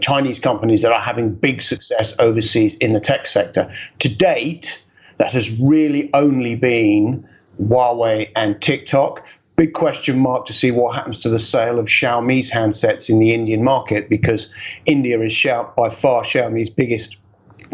Chinese 0.00 0.38
companies 0.38 0.82
that 0.82 0.92
are 0.92 1.00
having 1.00 1.34
big 1.34 1.60
success 1.60 2.18
overseas 2.18 2.76
in 2.76 2.92
the 2.92 3.00
tech 3.00 3.26
sector. 3.26 3.70
To 3.98 4.08
date, 4.08 4.82
that 5.18 5.32
has 5.32 5.60
really 5.60 6.08
only 6.14 6.54
been 6.54 7.28
Huawei 7.60 8.30
and 8.36 8.60
TikTok. 8.60 9.26
Big 9.56 9.72
question 9.72 10.20
mark 10.20 10.46
to 10.46 10.52
see 10.52 10.70
what 10.70 10.94
happens 10.94 11.18
to 11.18 11.28
the 11.28 11.38
sale 11.38 11.78
of 11.78 11.86
Xiaomi's 11.86 12.50
handsets 12.50 13.10
in 13.10 13.18
the 13.18 13.34
Indian 13.34 13.64
market 13.64 14.08
because 14.08 14.48
India 14.86 15.20
is 15.20 15.42
by 15.76 15.88
far 15.88 16.22
Xiaomi's 16.22 16.70
biggest 16.70 17.16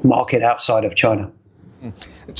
market 0.02 0.42
outside 0.42 0.84
of 0.84 0.94
China. 0.94 1.30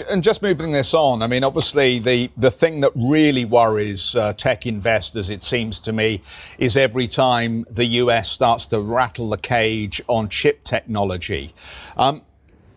And 0.09 0.23
just 0.23 0.41
moving 0.41 0.73
this 0.73 0.95
on, 0.95 1.21
I 1.21 1.27
mean, 1.27 1.45
obviously, 1.45 1.99
the, 1.99 2.31
the 2.37 2.51
thing 2.51 2.81
that 2.81 2.93
really 2.95 3.45
worries 3.45 4.17
uh, 4.17 4.33
tech 4.33 4.67
investors, 4.67 5.29
it 5.29 5.43
seems 5.43 5.83
to 5.83 5.93
me, 5.93 6.23
is 6.59 6.79
every 6.79 7.07
time 7.07 7.67
the 7.71 7.85
US 7.85 8.31
starts 8.31 8.67
to 8.69 8.81
rattle 8.81 9.29
the 9.29 9.37
cage 9.37 10.01
on 10.07 10.31
chip 10.31 10.65
technology. 10.65 11.53
Um, 11.99 12.23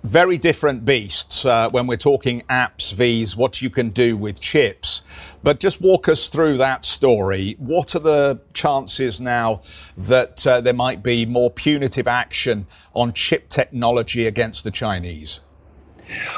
very 0.08 0.38
different 0.38 0.86
beasts 0.86 1.46
uh, 1.46 1.70
when 1.70 1.86
we're 1.86 1.98
talking 1.98 2.42
apps, 2.50 2.94
V's, 2.94 3.36
what 3.36 3.62
you 3.62 3.70
can 3.70 3.90
do 3.90 4.16
with 4.16 4.40
chips. 4.40 5.02
But 5.44 5.60
just 5.60 5.82
walk 5.82 6.08
us 6.08 6.28
through 6.28 6.58
that 6.58 6.86
story. 6.86 7.56
What 7.60 7.96
are 7.96 8.00
the 8.00 8.40
chances 8.54 9.20
now 9.20 9.62
that 9.98 10.48
uh, 10.48 10.62
there 10.62 10.74
might 10.74 11.04
be 11.04 11.26
more 11.26 11.52
punitive 11.52 12.08
action 12.08 12.68
on 12.94 13.14
chip 13.14 13.50
technology 13.50 14.26
against 14.26 14.64
the 14.64 14.72
Chinese? 14.72 15.42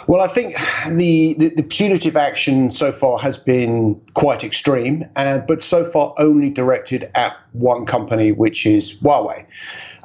Well, 0.08 0.22
I 0.22 0.28
think 0.28 0.56
the, 0.88 1.36
the, 1.36 1.50
the, 1.50 1.64
punitive 1.64 2.18
action 2.18 2.72
so 2.72 2.92
far 2.92 3.20
has 3.20 3.38
been 3.38 4.02
quite 4.16 4.44
extreme, 4.44 5.06
uh, 5.16 5.38
but 5.40 5.62
so 5.62 5.86
far 5.86 6.16
only 6.18 6.50
directed 6.50 7.12
at 7.14 7.38
one 7.52 7.86
company, 7.86 8.32
which 8.32 8.66
is 8.66 8.96
Huawei. 8.98 9.46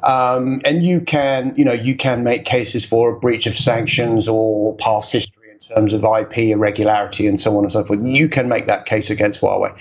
Um, 0.05 0.61
and 0.63 0.83
you 0.83 1.01
can, 1.01 1.53
you 1.57 1.65
know, 1.65 1.73
you 1.73 1.95
can 1.95 2.23
make 2.23 2.45
cases 2.45 2.85
for 2.85 3.15
a 3.15 3.19
breach 3.19 3.47
of 3.47 3.55
sanctions 3.55 4.27
or 4.27 4.75
past 4.75 5.11
history 5.11 5.51
in 5.51 5.57
terms 5.75 5.93
of 5.93 6.03
IP 6.03 6.37
irregularity 6.37 7.27
and 7.27 7.39
so 7.39 7.57
on 7.57 7.63
and 7.63 7.71
so 7.71 7.83
forth. 7.83 7.99
You 8.03 8.29
can 8.29 8.47
make 8.47 8.67
that 8.67 8.85
case 8.85 9.09
against 9.09 9.41
Huawei. 9.41 9.73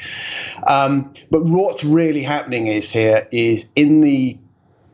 Um, 0.66 1.12
but 1.30 1.44
what's 1.44 1.84
really 1.84 2.22
happening 2.22 2.68
is 2.68 2.90
here 2.90 3.28
is 3.32 3.68
in 3.76 4.00
the 4.00 4.38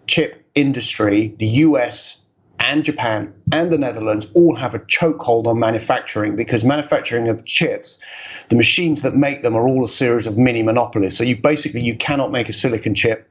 chip 0.07 0.45
industry, 0.57 1.35
the 1.39 1.47
US 1.47 2.21
and 2.59 2.85
Japan 2.85 3.33
and 3.53 3.73
the 3.73 3.79
Netherlands 3.79 4.27
all 4.35 4.57
have 4.57 4.75
a 4.75 4.81
chokehold 4.81 5.47
on 5.47 5.59
manufacturing 5.59 6.35
because 6.35 6.65
manufacturing 6.65 7.29
of 7.29 7.45
chips, 7.45 8.01
the 8.49 8.57
machines 8.57 9.03
that 9.03 9.15
make 9.15 9.43
them 9.43 9.55
are 9.55 9.67
all 9.67 9.85
a 9.85 9.89
series 9.89 10.27
of 10.27 10.37
mini 10.37 10.63
monopolies. 10.63 11.17
So 11.17 11.23
you 11.23 11.37
basically 11.37 11.81
you 11.83 11.97
cannot 11.97 12.33
make 12.33 12.49
a 12.49 12.53
silicon 12.53 12.95
chip 12.95 13.30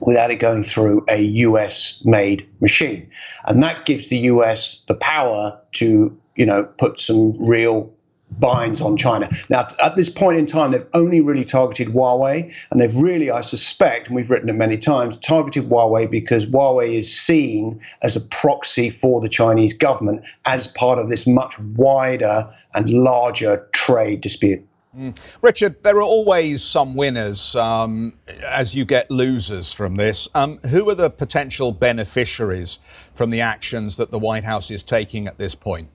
without 0.00 0.30
it 0.30 0.36
going 0.36 0.62
through 0.62 1.04
a 1.08 1.20
US 1.20 2.02
made 2.04 2.46
machine. 2.60 3.08
And 3.46 3.62
that 3.62 3.84
gives 3.84 4.08
the 4.08 4.18
US 4.18 4.82
the 4.88 4.94
power 4.94 5.58
to, 5.72 6.16
you 6.36 6.46
know, 6.46 6.64
put 6.64 7.00
some 7.00 7.36
real 7.38 7.92
binds 8.38 8.80
on 8.80 8.96
China. 8.96 9.28
Now, 9.48 9.66
at 9.82 9.96
this 9.96 10.08
point 10.08 10.38
in 10.38 10.46
time, 10.46 10.70
they've 10.72 10.86
only 10.92 11.20
really 11.20 11.44
targeted 11.44 11.88
Huawei, 11.88 12.52
and 12.70 12.80
they've 12.80 12.94
really, 12.94 13.30
I 13.30 13.40
suspect, 13.40 14.08
and 14.08 14.16
we've 14.16 14.30
written 14.30 14.48
it 14.48 14.54
many 14.54 14.76
times, 14.76 15.16
targeted 15.18 15.68
Huawei 15.68 16.10
because 16.10 16.46
Huawei 16.46 16.94
is 16.94 17.16
seen 17.16 17.80
as 18.02 18.16
a 18.16 18.20
proxy 18.20 18.90
for 18.90 19.20
the 19.20 19.28
Chinese 19.28 19.72
government 19.72 20.24
as 20.46 20.66
part 20.66 20.98
of 20.98 21.08
this 21.08 21.26
much 21.26 21.58
wider 21.60 22.48
and 22.74 22.90
larger 22.90 23.68
trade 23.72 24.20
dispute. 24.20 24.64
Mm. 24.96 25.18
Richard, 25.42 25.82
there 25.82 25.96
are 25.96 26.02
always 26.02 26.62
some 26.62 26.94
winners 26.94 27.56
um, 27.56 28.16
as 28.46 28.74
you 28.76 28.84
get 28.84 29.10
losers 29.10 29.72
from 29.72 29.96
this. 29.96 30.28
Um, 30.34 30.58
who 30.58 30.88
are 30.88 30.94
the 30.94 31.10
potential 31.10 31.72
beneficiaries 31.72 32.78
from 33.12 33.30
the 33.30 33.40
actions 33.40 33.96
that 33.96 34.10
the 34.10 34.18
White 34.18 34.44
House 34.44 34.70
is 34.70 34.84
taking 34.84 35.26
at 35.26 35.36
this 35.36 35.56
point? 35.56 35.88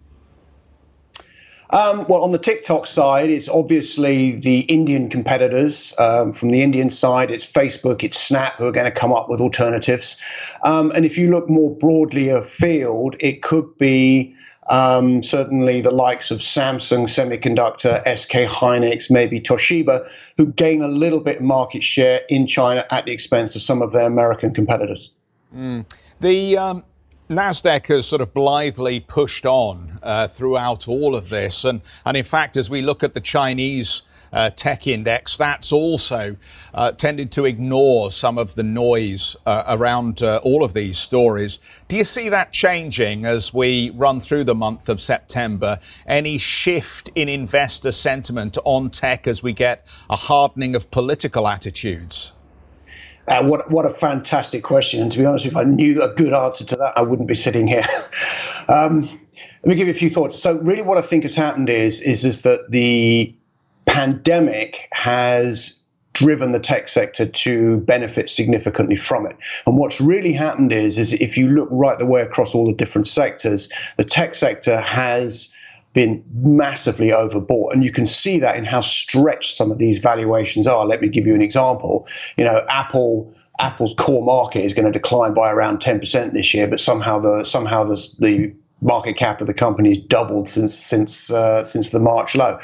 Um, 1.72 2.06
well, 2.10 2.24
on 2.24 2.32
the 2.32 2.39
TikTok 2.39 2.88
side, 2.88 3.29
it's 3.29 3.48
obviously 3.48 4.32
the 4.32 4.62
Indian 4.62 5.08
competitors. 5.08 5.94
Um, 6.00 6.34
from 6.34 6.50
the 6.50 6.63
Indian 6.63 6.89
side, 6.89 7.29
it's 7.29 7.46
Facebook, 7.46 8.03
it's 8.03 8.20
Snap 8.20 8.56
who 8.58 8.65
are 8.65 8.72
going 8.72 8.91
to 8.91 8.91
come 8.91 9.13
up 9.13 9.29
with 9.29 9.39
alternatives. 9.39 10.18
Um, 10.63 10.91
and 10.91 11.06
if 11.06 11.18
you 11.18 11.29
look 11.29 11.48
more 11.48 11.74
broadly 11.75 12.29
afield, 12.29 13.15
it 13.20 13.44
could 13.44 13.77
be 13.77 14.36
um, 14.70 15.24
certainly 15.24 15.82
the 15.82 15.92
likes 15.92 16.32
of 16.32 16.40
Samsung 16.40 17.06
Semiconductor, 17.06 18.02
SK 18.18 18.48
Hynix, 18.48 19.10
maybe 19.10 19.40
Toshiba, 19.40 20.08
who 20.38 20.48
gain 20.48 20.82
a 20.82 20.88
little 20.88 21.20
bit 21.20 21.42
market 21.42 21.84
share 21.84 22.22
in 22.30 22.48
China 22.48 22.86
at 22.92 23.06
the 23.06 23.12
expense 23.12 23.56
of 23.56 23.62
some 23.62 23.82
of 23.82 23.92
their 23.94 24.06
American 24.06 24.54
competitors. 24.54 25.12
Mm. 25.56 25.86
The 26.20 26.58
um, 26.58 26.84
Nasdaq 27.30 27.88
has 27.88 28.06
sort 28.06 28.22
of 28.22 28.34
blithely 28.34 29.00
pushed 29.00 29.46
on 29.46 30.00
uh, 30.04 30.28
throughout 30.28 30.88
all 30.88 31.16
of 31.16 31.30
this, 31.30 31.64
and 31.66 31.82
and 32.06 32.16
in 32.16 32.24
fact, 32.24 32.58
as 32.58 32.70
we 32.70 32.82
look 32.82 33.04
at 33.04 33.14
the 33.14 33.22
Chinese 33.22 34.04
uh, 34.32 34.50
tech 34.50 34.88
index, 34.88 35.38
that's 35.38 35.72
also 35.72 36.36
uh, 36.74 36.92
tended 36.92 37.32
to 37.34 37.46
ignore 37.46 38.12
some 38.12 38.38
of 38.38 38.56
the 38.56 38.64
noise 38.64 39.36
uh, 39.46 39.64
around 39.68 40.22
uh, 40.22 40.40
all 40.44 40.64
of 40.64 40.74
these 40.74 40.98
stories. 40.98 41.60
Do 41.88 41.98
you 41.98 42.04
see 42.04 42.30
that 42.30 42.54
changing 42.54 43.26
as 43.26 43.54
we 43.54 43.92
run 43.92 44.22
through 44.22 44.44
the 44.46 44.56
month 44.56 44.90
of 44.90 45.02
September? 45.02 45.80
Any 46.06 46.38
shift 46.38 47.10
in 47.16 47.30
investor 47.30 47.92
sentiment 47.92 48.58
on 48.64 48.90
tech 48.90 49.28
as 49.28 49.44
we 49.44 49.54
get 49.54 49.86
a 50.10 50.16
hardening 50.16 50.76
of 50.76 50.92
political 50.92 51.48
attitudes? 51.48 52.34
Uh, 53.28 53.46
what 53.46 53.70
what 53.70 53.86
a 53.86 53.90
fantastic 53.92 54.64
question! 54.64 55.04
And 55.04 55.12
to 55.12 55.20
be 55.20 55.26
honest, 55.26 55.46
if 55.46 55.56
I 55.56 55.64
knew 55.64 56.02
a 56.02 56.12
good 56.12 56.34
answer 56.34 56.66
to 56.66 56.76
that, 56.78 56.98
I 56.98 57.02
wouldn't 57.04 57.28
be 57.28 57.36
sitting 57.36 57.68
here. 57.68 57.86
um, 58.68 59.02
let 59.02 59.70
me 59.70 59.76
give 59.76 59.88
you 59.88 59.94
a 59.94 59.96
few 59.96 60.10
thoughts. 60.10 60.42
So, 60.42 60.58
really, 60.60 60.82
what 60.82 60.98
I 60.98 61.02
think 61.02 61.24
has 61.24 61.36
happened 61.36 61.70
is 61.70 62.02
is 62.02 62.26
is 62.26 62.42
that 62.42 62.72
the 62.72 63.36
pandemic 63.89 64.88
has 64.91 65.79
driven 66.13 66.51
the 66.51 66.60
tech 66.60 66.88
sector 66.88 67.25
to 67.25 67.79
benefit 67.79 68.29
significantly 68.29 68.96
from 68.96 69.25
it. 69.25 69.36
And 69.65 69.77
what's 69.77 70.00
really 70.00 70.31
happened 70.31 70.72
is, 70.72 71.00
is 71.00 71.13
if 71.13 71.36
you 71.36 71.48
look 71.50 71.69
right 71.72 71.98
the 71.98 72.05
way 72.05 72.22
across 72.22 72.53
all 72.53 72.67
the 72.67 72.74
different 72.74 73.08
sectors, 73.08 73.67
the 73.98 74.03
tech 74.03 74.36
sector 74.36 74.79
has 74.81 75.51
been 75.93 76.24
massively 76.36 77.10
overbought. 77.10 77.74
And 77.74 77.84
you 77.84 77.91
can 77.91 78.05
see 78.05 78.38
that 78.39 78.58
in 78.58 78.63
how 78.63 78.81
stretched 78.81 79.55
some 79.55 79.72
of 79.72 79.79
these 79.79 79.98
valuations 79.98 80.67
are. 80.67 80.86
Let 80.86 81.01
me 81.01 81.10
give 81.10 81.25
you 81.25 81.34
an 81.34 81.41
example. 81.41 82.08
You 82.38 82.46
know, 82.46 82.63
Apple 82.69 83.34
Apple's 83.60 83.96
core 83.98 84.24
market 84.24 84.63
is 84.63 84.74
going 84.74 84.86
to 84.86 84.91
decline 84.91 85.34
by 85.34 85.51
around 85.51 85.79
10% 85.79 86.34
this 86.34 86.53
year, 86.53 86.67
but 86.67 86.79
somehow 86.79 87.19
the 87.19 87.43
somehow 87.43 87.84
the, 87.84 88.08
the 88.19 88.53
market 88.82 89.18
cap 89.18 89.42
of 89.42 89.48
the 89.48 89.54
company 89.54 89.90
has 89.90 89.98
doubled 89.98 90.48
since 90.48 90.78
since 90.78 91.32
uh, 91.32 91.64
since 91.64 91.90
the 91.90 92.00
March 92.00 92.36
low. 92.36 92.60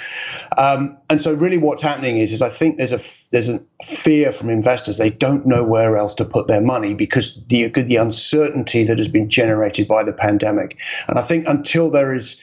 Um, 0.57 0.97
and 1.09 1.19
so, 1.19 1.33
really, 1.33 1.57
what's 1.57 1.81
happening 1.81 2.17
is 2.17 2.31
is 2.31 2.41
I 2.41 2.49
think 2.49 2.77
there's 2.77 2.93
a 2.93 3.01
there's 3.31 3.49
a 3.49 3.61
fear 3.83 4.31
from 4.31 4.49
investors. 4.49 4.97
They 4.97 5.09
don't 5.09 5.45
know 5.45 5.63
where 5.63 5.97
else 5.97 6.13
to 6.15 6.25
put 6.25 6.47
their 6.47 6.61
money 6.61 6.93
because 6.93 7.43
the 7.45 7.67
the 7.67 7.97
uncertainty 7.97 8.83
that 8.83 8.97
has 8.97 9.09
been 9.09 9.29
generated 9.29 9.87
by 9.87 10.03
the 10.03 10.13
pandemic. 10.13 10.79
And 11.07 11.19
I 11.19 11.21
think 11.21 11.47
until 11.47 11.89
there 11.89 12.13
is 12.13 12.41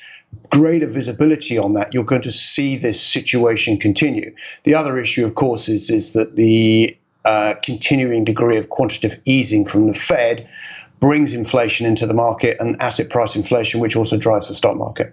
greater 0.51 0.87
visibility 0.87 1.59
on 1.59 1.75
that, 1.75 1.93
you're 1.93 2.05
going 2.05 2.23
to 2.23 2.31
see 2.31 2.77
this 2.77 3.01
situation 3.01 3.77
continue. 3.77 4.35
The 4.65 4.75
other 4.75 4.99
issue, 4.99 5.25
of 5.25 5.35
course, 5.35 5.69
is 5.69 5.91
is 5.91 6.13
that 6.13 6.37
the 6.37 6.97
uh, 7.25 7.55
continuing 7.63 8.25
degree 8.25 8.57
of 8.57 8.69
quantitative 8.69 9.21
easing 9.25 9.65
from 9.65 9.87
the 9.87 9.95
Fed 9.95 10.49
brings 11.03 11.35
inflation 11.35 11.85
into 11.85 12.07
the 12.07 12.15
market 12.15 12.57
and 12.61 12.81
asset 12.81 13.11
price 13.11 13.35
inflation, 13.35 13.81
which 13.81 13.97
also 13.97 14.17
drives 14.17 14.47
the 14.47 14.55
stock 14.55 14.77
market. 14.77 15.13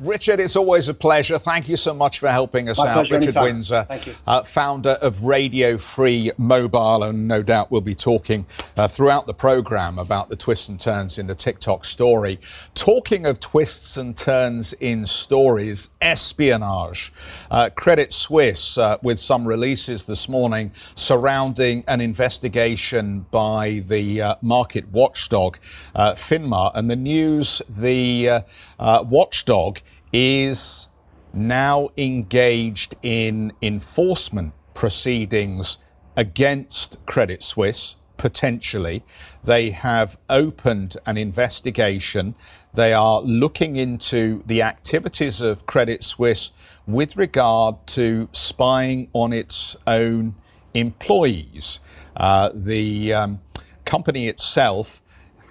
Richard, 0.00 0.40
it's 0.40 0.56
always 0.56 0.88
a 0.88 0.94
pleasure. 0.94 1.38
Thank 1.38 1.68
you 1.68 1.76
so 1.76 1.92
much 1.92 2.20
for 2.20 2.28
helping 2.28 2.70
us 2.70 2.78
My 2.78 2.88
out. 2.88 2.94
pleasure, 2.94 3.16
Richard 3.16 3.36
anytime. 3.36 3.44
Windsor, 3.44 3.86
Thank 3.88 4.06
you. 4.06 4.14
uh, 4.26 4.42
founder 4.44 4.96
of 5.02 5.24
Radio 5.24 5.76
Free 5.76 6.32
Mobile, 6.38 7.02
and 7.02 7.28
no 7.28 7.42
doubt 7.42 7.70
we'll 7.70 7.82
be 7.82 7.94
talking 7.94 8.46
uh, 8.78 8.88
throughout 8.88 9.26
the 9.26 9.34
program 9.34 9.98
about 9.98 10.30
the 10.30 10.36
twists 10.36 10.70
and 10.70 10.80
turns 10.80 11.18
in 11.18 11.26
the 11.26 11.34
TikTok 11.34 11.84
story. 11.84 12.38
Talking 12.74 13.26
of 13.26 13.40
twists 13.40 13.98
and 13.98 14.16
turns 14.16 14.72
in 14.74 15.04
stories, 15.04 15.90
espionage. 16.00 17.12
Uh, 17.50 17.68
Credit 17.74 18.12
Suisse, 18.12 18.78
uh, 18.78 18.96
with 19.02 19.18
some 19.20 19.46
releases 19.46 20.04
this 20.04 20.28
morning 20.30 20.72
surrounding 20.94 21.84
an 21.86 22.00
investigation 22.00 23.26
by 23.30 23.82
the 23.86 24.22
uh, 24.22 24.34
market 24.40 24.88
watchdog, 24.92 25.58
uh, 25.94 26.14
FINMA, 26.14 26.72
and 26.74 26.88
the 26.90 26.96
news 26.96 27.60
the 27.68 28.28
uh, 28.28 28.40
uh, 28.78 29.04
watchdog 29.06 29.78
is 30.12 30.88
now 31.32 31.90
engaged 31.96 32.96
in 33.02 33.52
enforcement 33.62 34.52
proceedings 34.74 35.78
against 36.16 36.98
Credit 37.06 37.42
Suisse, 37.42 37.96
potentially. 38.16 39.02
They 39.44 39.70
have 39.70 40.18
opened 40.28 40.96
an 41.06 41.16
investigation. 41.16 42.34
They 42.74 42.92
are 42.92 43.20
looking 43.22 43.76
into 43.76 44.42
the 44.46 44.62
activities 44.62 45.40
of 45.40 45.66
Credit 45.66 46.02
Suisse 46.02 46.50
with 46.86 47.16
regard 47.16 47.86
to 47.88 48.28
spying 48.32 49.08
on 49.12 49.32
its 49.32 49.76
own 49.86 50.34
employees. 50.74 51.80
Uh, 52.16 52.50
the 52.52 53.12
um, 53.12 53.40
company 53.84 54.28
itself 54.28 55.00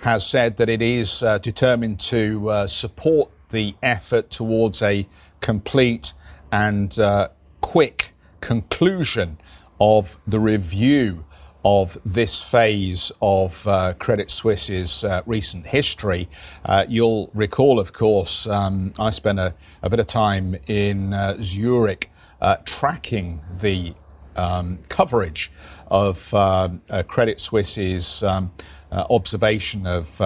has 0.01 0.25
said 0.25 0.57
that 0.57 0.69
it 0.69 0.81
is 0.81 1.23
uh, 1.23 1.37
determined 1.39 1.99
to 1.99 2.49
uh, 2.49 2.67
support 2.67 3.31
the 3.49 3.75
effort 3.81 4.29
towards 4.29 4.81
a 4.81 5.07
complete 5.41 6.13
and 6.51 6.97
uh, 6.99 7.29
quick 7.61 8.13
conclusion 8.41 9.37
of 9.79 10.17
the 10.27 10.39
review 10.39 11.25
of 11.65 11.97
this 12.05 12.41
phase 12.41 13.11
of 13.21 13.67
uh, 13.67 13.93
Credit 13.99 14.31
Suisse's 14.31 15.03
uh, 15.03 15.21
recent 15.25 15.67
history. 15.67 16.29
Uh, 16.63 16.85
you'll 16.87 17.29
recall, 17.33 17.79
of 17.79 17.91
course, 17.91 18.47
um, 18.47 18.93
I 18.97 19.09
spent 19.09 19.39
a, 19.39 19.53
a, 19.83 19.89
bit 19.89 19.99
of 19.99 20.07
time 20.07 20.55
in 20.67 21.13
uh, 21.13 21.37
Zurich 21.41 22.09
uh, 22.41 22.57
tracking 22.65 23.41
the 23.59 23.93
um, 24.37 24.79
coverage 24.87 25.51
of 25.87 26.33
uh, 26.33 26.69
Credit 27.07 27.39
Suisse's 27.39 28.23
um, 28.23 28.51
observation 28.91 29.85
of 29.85 30.21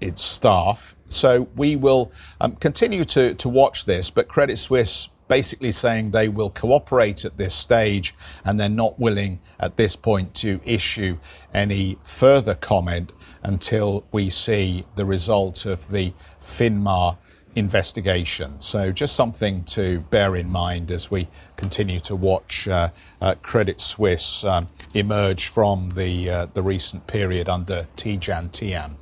its 0.00 0.22
staff. 0.22 0.96
So 1.08 1.48
we 1.56 1.76
will 1.76 2.12
um, 2.40 2.56
continue 2.56 3.04
to, 3.06 3.34
to 3.34 3.48
watch 3.48 3.86
this, 3.86 4.10
but 4.10 4.28
Credit 4.28 4.58
Suisse 4.58 5.08
basically 5.28 5.70
saying 5.70 6.10
they 6.10 6.28
will 6.28 6.50
cooperate 6.50 7.24
at 7.24 7.36
this 7.36 7.54
stage 7.54 8.14
and 8.44 8.58
they're 8.58 8.68
not 8.68 8.98
willing 8.98 9.38
at 9.60 9.76
this 9.76 9.94
point 9.94 10.34
to 10.34 10.60
issue 10.64 11.18
any 11.54 11.98
further 12.02 12.54
comment 12.54 13.12
until 13.42 14.04
we 14.10 14.30
see 14.30 14.84
the 14.96 15.04
result 15.04 15.66
of 15.66 15.90
the 15.90 16.12
FINMA 16.42 17.18
investigation. 17.54 18.54
So 18.60 18.92
just 18.92 19.14
something 19.14 19.64
to 19.64 20.00
bear 20.10 20.36
in 20.36 20.50
mind 20.50 20.90
as 20.90 21.10
we 21.10 21.28
continue 21.56 22.00
to 22.00 22.14
watch 22.14 22.68
uh, 22.68 22.90
uh, 23.20 23.34
Credit 23.42 23.80
Suisse 23.80 24.44
um, 24.44 24.68
emerge 24.94 25.48
from 25.48 25.90
the 25.90 26.30
uh, 26.30 26.46
the 26.54 26.62
recent 26.62 27.06
period 27.06 27.48
under 27.48 27.86
Tidjane 27.96 28.50
Thiam. 28.50 28.94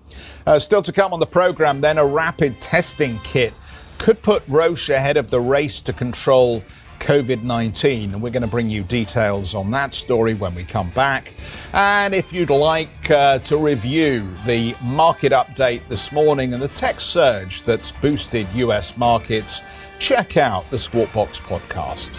Uh, 0.46 0.58
still 0.58 0.82
to 0.82 0.92
come 0.92 1.12
on 1.12 1.20
the 1.20 1.26
program, 1.26 1.80
then 1.80 1.98
a 1.98 2.06
rapid 2.06 2.60
testing 2.60 3.18
kit 3.20 3.52
could 3.98 4.22
put 4.22 4.42
Roche 4.48 4.88
ahead 4.88 5.16
of 5.16 5.30
the 5.30 5.40
race 5.40 5.80
to 5.82 5.92
control 5.92 6.62
COVID 7.00 7.42
19. 7.42 8.12
And 8.12 8.22
we're 8.22 8.30
going 8.30 8.42
to 8.42 8.48
bring 8.48 8.68
you 8.68 8.82
details 8.82 9.54
on 9.54 9.70
that 9.72 9.94
story 9.94 10.34
when 10.34 10.54
we 10.54 10.64
come 10.64 10.90
back. 10.90 11.32
And 11.72 12.14
if 12.14 12.32
you'd 12.32 12.50
like 12.50 13.10
uh, 13.10 13.38
to 13.40 13.56
review 13.56 14.28
the 14.46 14.74
market 14.82 15.32
update 15.32 15.86
this 15.88 16.12
morning 16.12 16.52
and 16.52 16.62
the 16.62 16.68
tech 16.68 17.00
surge 17.00 17.62
that's 17.62 17.92
boosted 17.92 18.46
US 18.54 18.96
markets, 18.96 19.62
check 19.98 20.36
out 20.36 20.68
the 20.70 20.78
Squawk 20.78 21.12
Box 21.12 21.40
podcast. 21.40 22.18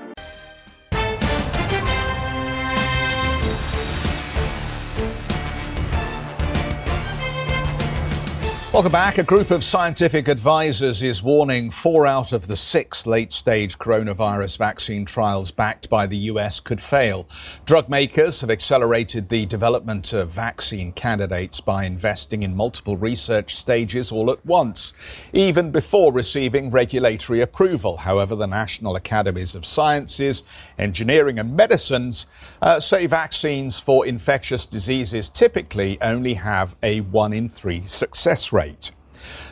Welcome 8.81 8.93
back. 8.93 9.19
A 9.19 9.23
group 9.23 9.51
of 9.51 9.63
scientific 9.63 10.27
advisors 10.27 11.03
is 11.03 11.21
warning 11.21 11.69
four 11.69 12.07
out 12.07 12.31
of 12.31 12.47
the 12.47 12.55
six 12.55 13.05
late 13.05 13.31
stage 13.31 13.77
coronavirus 13.77 14.57
vaccine 14.57 15.05
trials 15.05 15.51
backed 15.51 15.87
by 15.87 16.07
the 16.07 16.17
US 16.17 16.59
could 16.59 16.81
fail. 16.81 17.29
Drug 17.63 17.89
makers 17.89 18.41
have 18.41 18.49
accelerated 18.49 19.29
the 19.29 19.45
development 19.45 20.13
of 20.13 20.31
vaccine 20.31 20.93
candidates 20.93 21.59
by 21.59 21.85
investing 21.85 22.41
in 22.41 22.55
multiple 22.55 22.97
research 22.97 23.55
stages 23.55 24.11
all 24.11 24.31
at 24.31 24.43
once, 24.47 24.93
even 25.31 25.69
before 25.69 26.11
receiving 26.11 26.71
regulatory 26.71 27.39
approval. 27.39 27.97
However, 27.97 28.35
the 28.35 28.47
National 28.47 28.95
Academies 28.95 29.53
of 29.53 29.63
Sciences, 29.63 30.41
Engineering 30.79 31.37
and 31.37 31.55
Medicines 31.55 32.25
uh, 32.63 32.79
say 32.79 33.05
vaccines 33.05 33.79
for 33.79 34.07
infectious 34.07 34.65
diseases 34.65 35.29
typically 35.29 36.01
only 36.01 36.33
have 36.33 36.75
a 36.81 37.01
one 37.01 37.31
in 37.31 37.47
three 37.47 37.81
success 37.81 38.51
rate. 38.51 38.70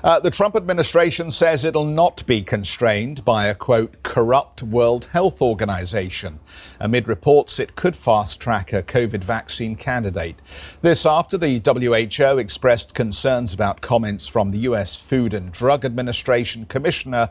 Uh, 0.04 0.20
the 0.20 0.32
Trump 0.32 0.56
administration 0.56 1.32
says 1.32 1.64
it'll 1.64 1.86
not 1.86 2.26
be 2.26 2.42
constrained 2.42 3.24
by 3.26 3.48
a 3.48 3.56
quote, 3.56 4.02
corrupt 4.04 4.64
World 4.64 5.06
Health 5.06 5.42
Organization, 5.42 6.40
amid 6.80 7.08
reports 7.08 7.60
it 7.60 7.76
could 7.76 7.96
fast 7.96 8.40
track 8.40 8.74
a 8.74 8.82
COVID 8.82 9.24
vaccine 9.24 9.76
candidate. 9.76 10.42
This 10.82 11.06
after 11.06 11.38
the 11.38 11.62
WHO 11.64 12.38
expressed 12.38 12.96
concerns 12.96 13.54
about 13.54 13.82
comments 13.82 14.28
from 14.28 14.52
the 14.52 14.60
U.S. 14.60 14.96
Food 14.96 15.34
and 15.34 15.52
Drug 15.52 15.86
Administration 15.86 16.66
Commissioner. 16.66 17.30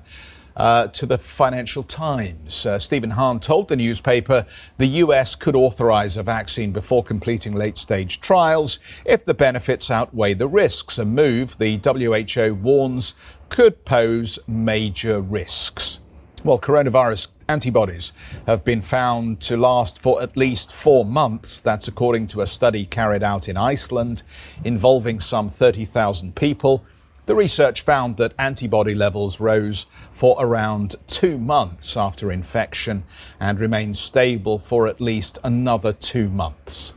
Uh, 0.58 0.88
to 0.88 1.06
the 1.06 1.16
Financial 1.16 1.84
Times. 1.84 2.66
Uh, 2.66 2.80
Stephen 2.80 3.10
Hahn 3.10 3.38
told 3.38 3.68
the 3.68 3.76
newspaper 3.76 4.44
the 4.76 4.88
US 5.04 5.36
could 5.36 5.54
authorize 5.54 6.16
a 6.16 6.24
vaccine 6.24 6.72
before 6.72 7.04
completing 7.04 7.54
late 7.54 7.78
stage 7.78 8.20
trials 8.20 8.80
if 9.04 9.24
the 9.24 9.34
benefits 9.34 9.88
outweigh 9.88 10.34
the 10.34 10.48
risks, 10.48 10.98
a 10.98 11.04
move 11.04 11.56
the 11.58 11.78
WHO 11.78 12.54
warns 12.54 13.14
could 13.50 13.84
pose 13.84 14.40
major 14.48 15.20
risks. 15.20 16.00
Well, 16.42 16.58
coronavirus 16.58 17.28
antibodies 17.48 18.12
have 18.46 18.64
been 18.64 18.82
found 18.82 19.40
to 19.42 19.56
last 19.56 19.98
for 19.98 20.22
at 20.22 20.36
least 20.36 20.72
four 20.72 21.04
months. 21.04 21.60
That's 21.60 21.88
according 21.88 22.26
to 22.28 22.42
a 22.42 22.46
study 22.46 22.84
carried 22.84 23.22
out 23.22 23.48
in 23.48 23.56
Iceland 23.56 24.22
involving 24.64 25.18
some 25.20 25.50
30,000 25.50 26.34
people. 26.34 26.84
The 27.28 27.34
research 27.34 27.82
found 27.82 28.16
that 28.16 28.32
antibody 28.38 28.94
levels 28.94 29.38
rose 29.38 29.84
for 30.14 30.34
around 30.40 30.96
two 31.06 31.36
months 31.36 31.94
after 31.94 32.32
infection 32.32 33.04
and 33.38 33.60
remained 33.60 33.98
stable 33.98 34.58
for 34.58 34.86
at 34.86 34.98
least 34.98 35.36
another 35.44 35.92
two 35.92 36.30
months. 36.30 36.94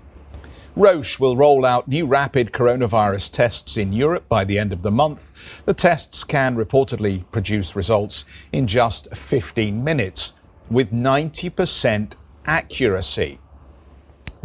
Roche 0.74 1.20
will 1.20 1.36
roll 1.36 1.66
out 1.66 1.90
new 1.90 2.06
rapid 2.06 2.54
coronavirus 2.54 3.30
tests 3.30 3.76
in 3.76 3.92
Europe 3.92 4.30
by 4.30 4.46
the 4.46 4.58
end 4.58 4.72
of 4.72 4.84
the 4.84 4.90
month. 4.90 5.66
The 5.66 5.74
tests 5.74 6.24
can 6.24 6.56
reportedly 6.56 7.26
produce 7.34 7.76
results 7.76 8.24
in 8.54 8.68
just 8.68 9.14
15 9.14 9.84
minutes 9.84 10.32
with 10.70 10.94
90% 10.94 12.14
accuracy. 12.46 13.38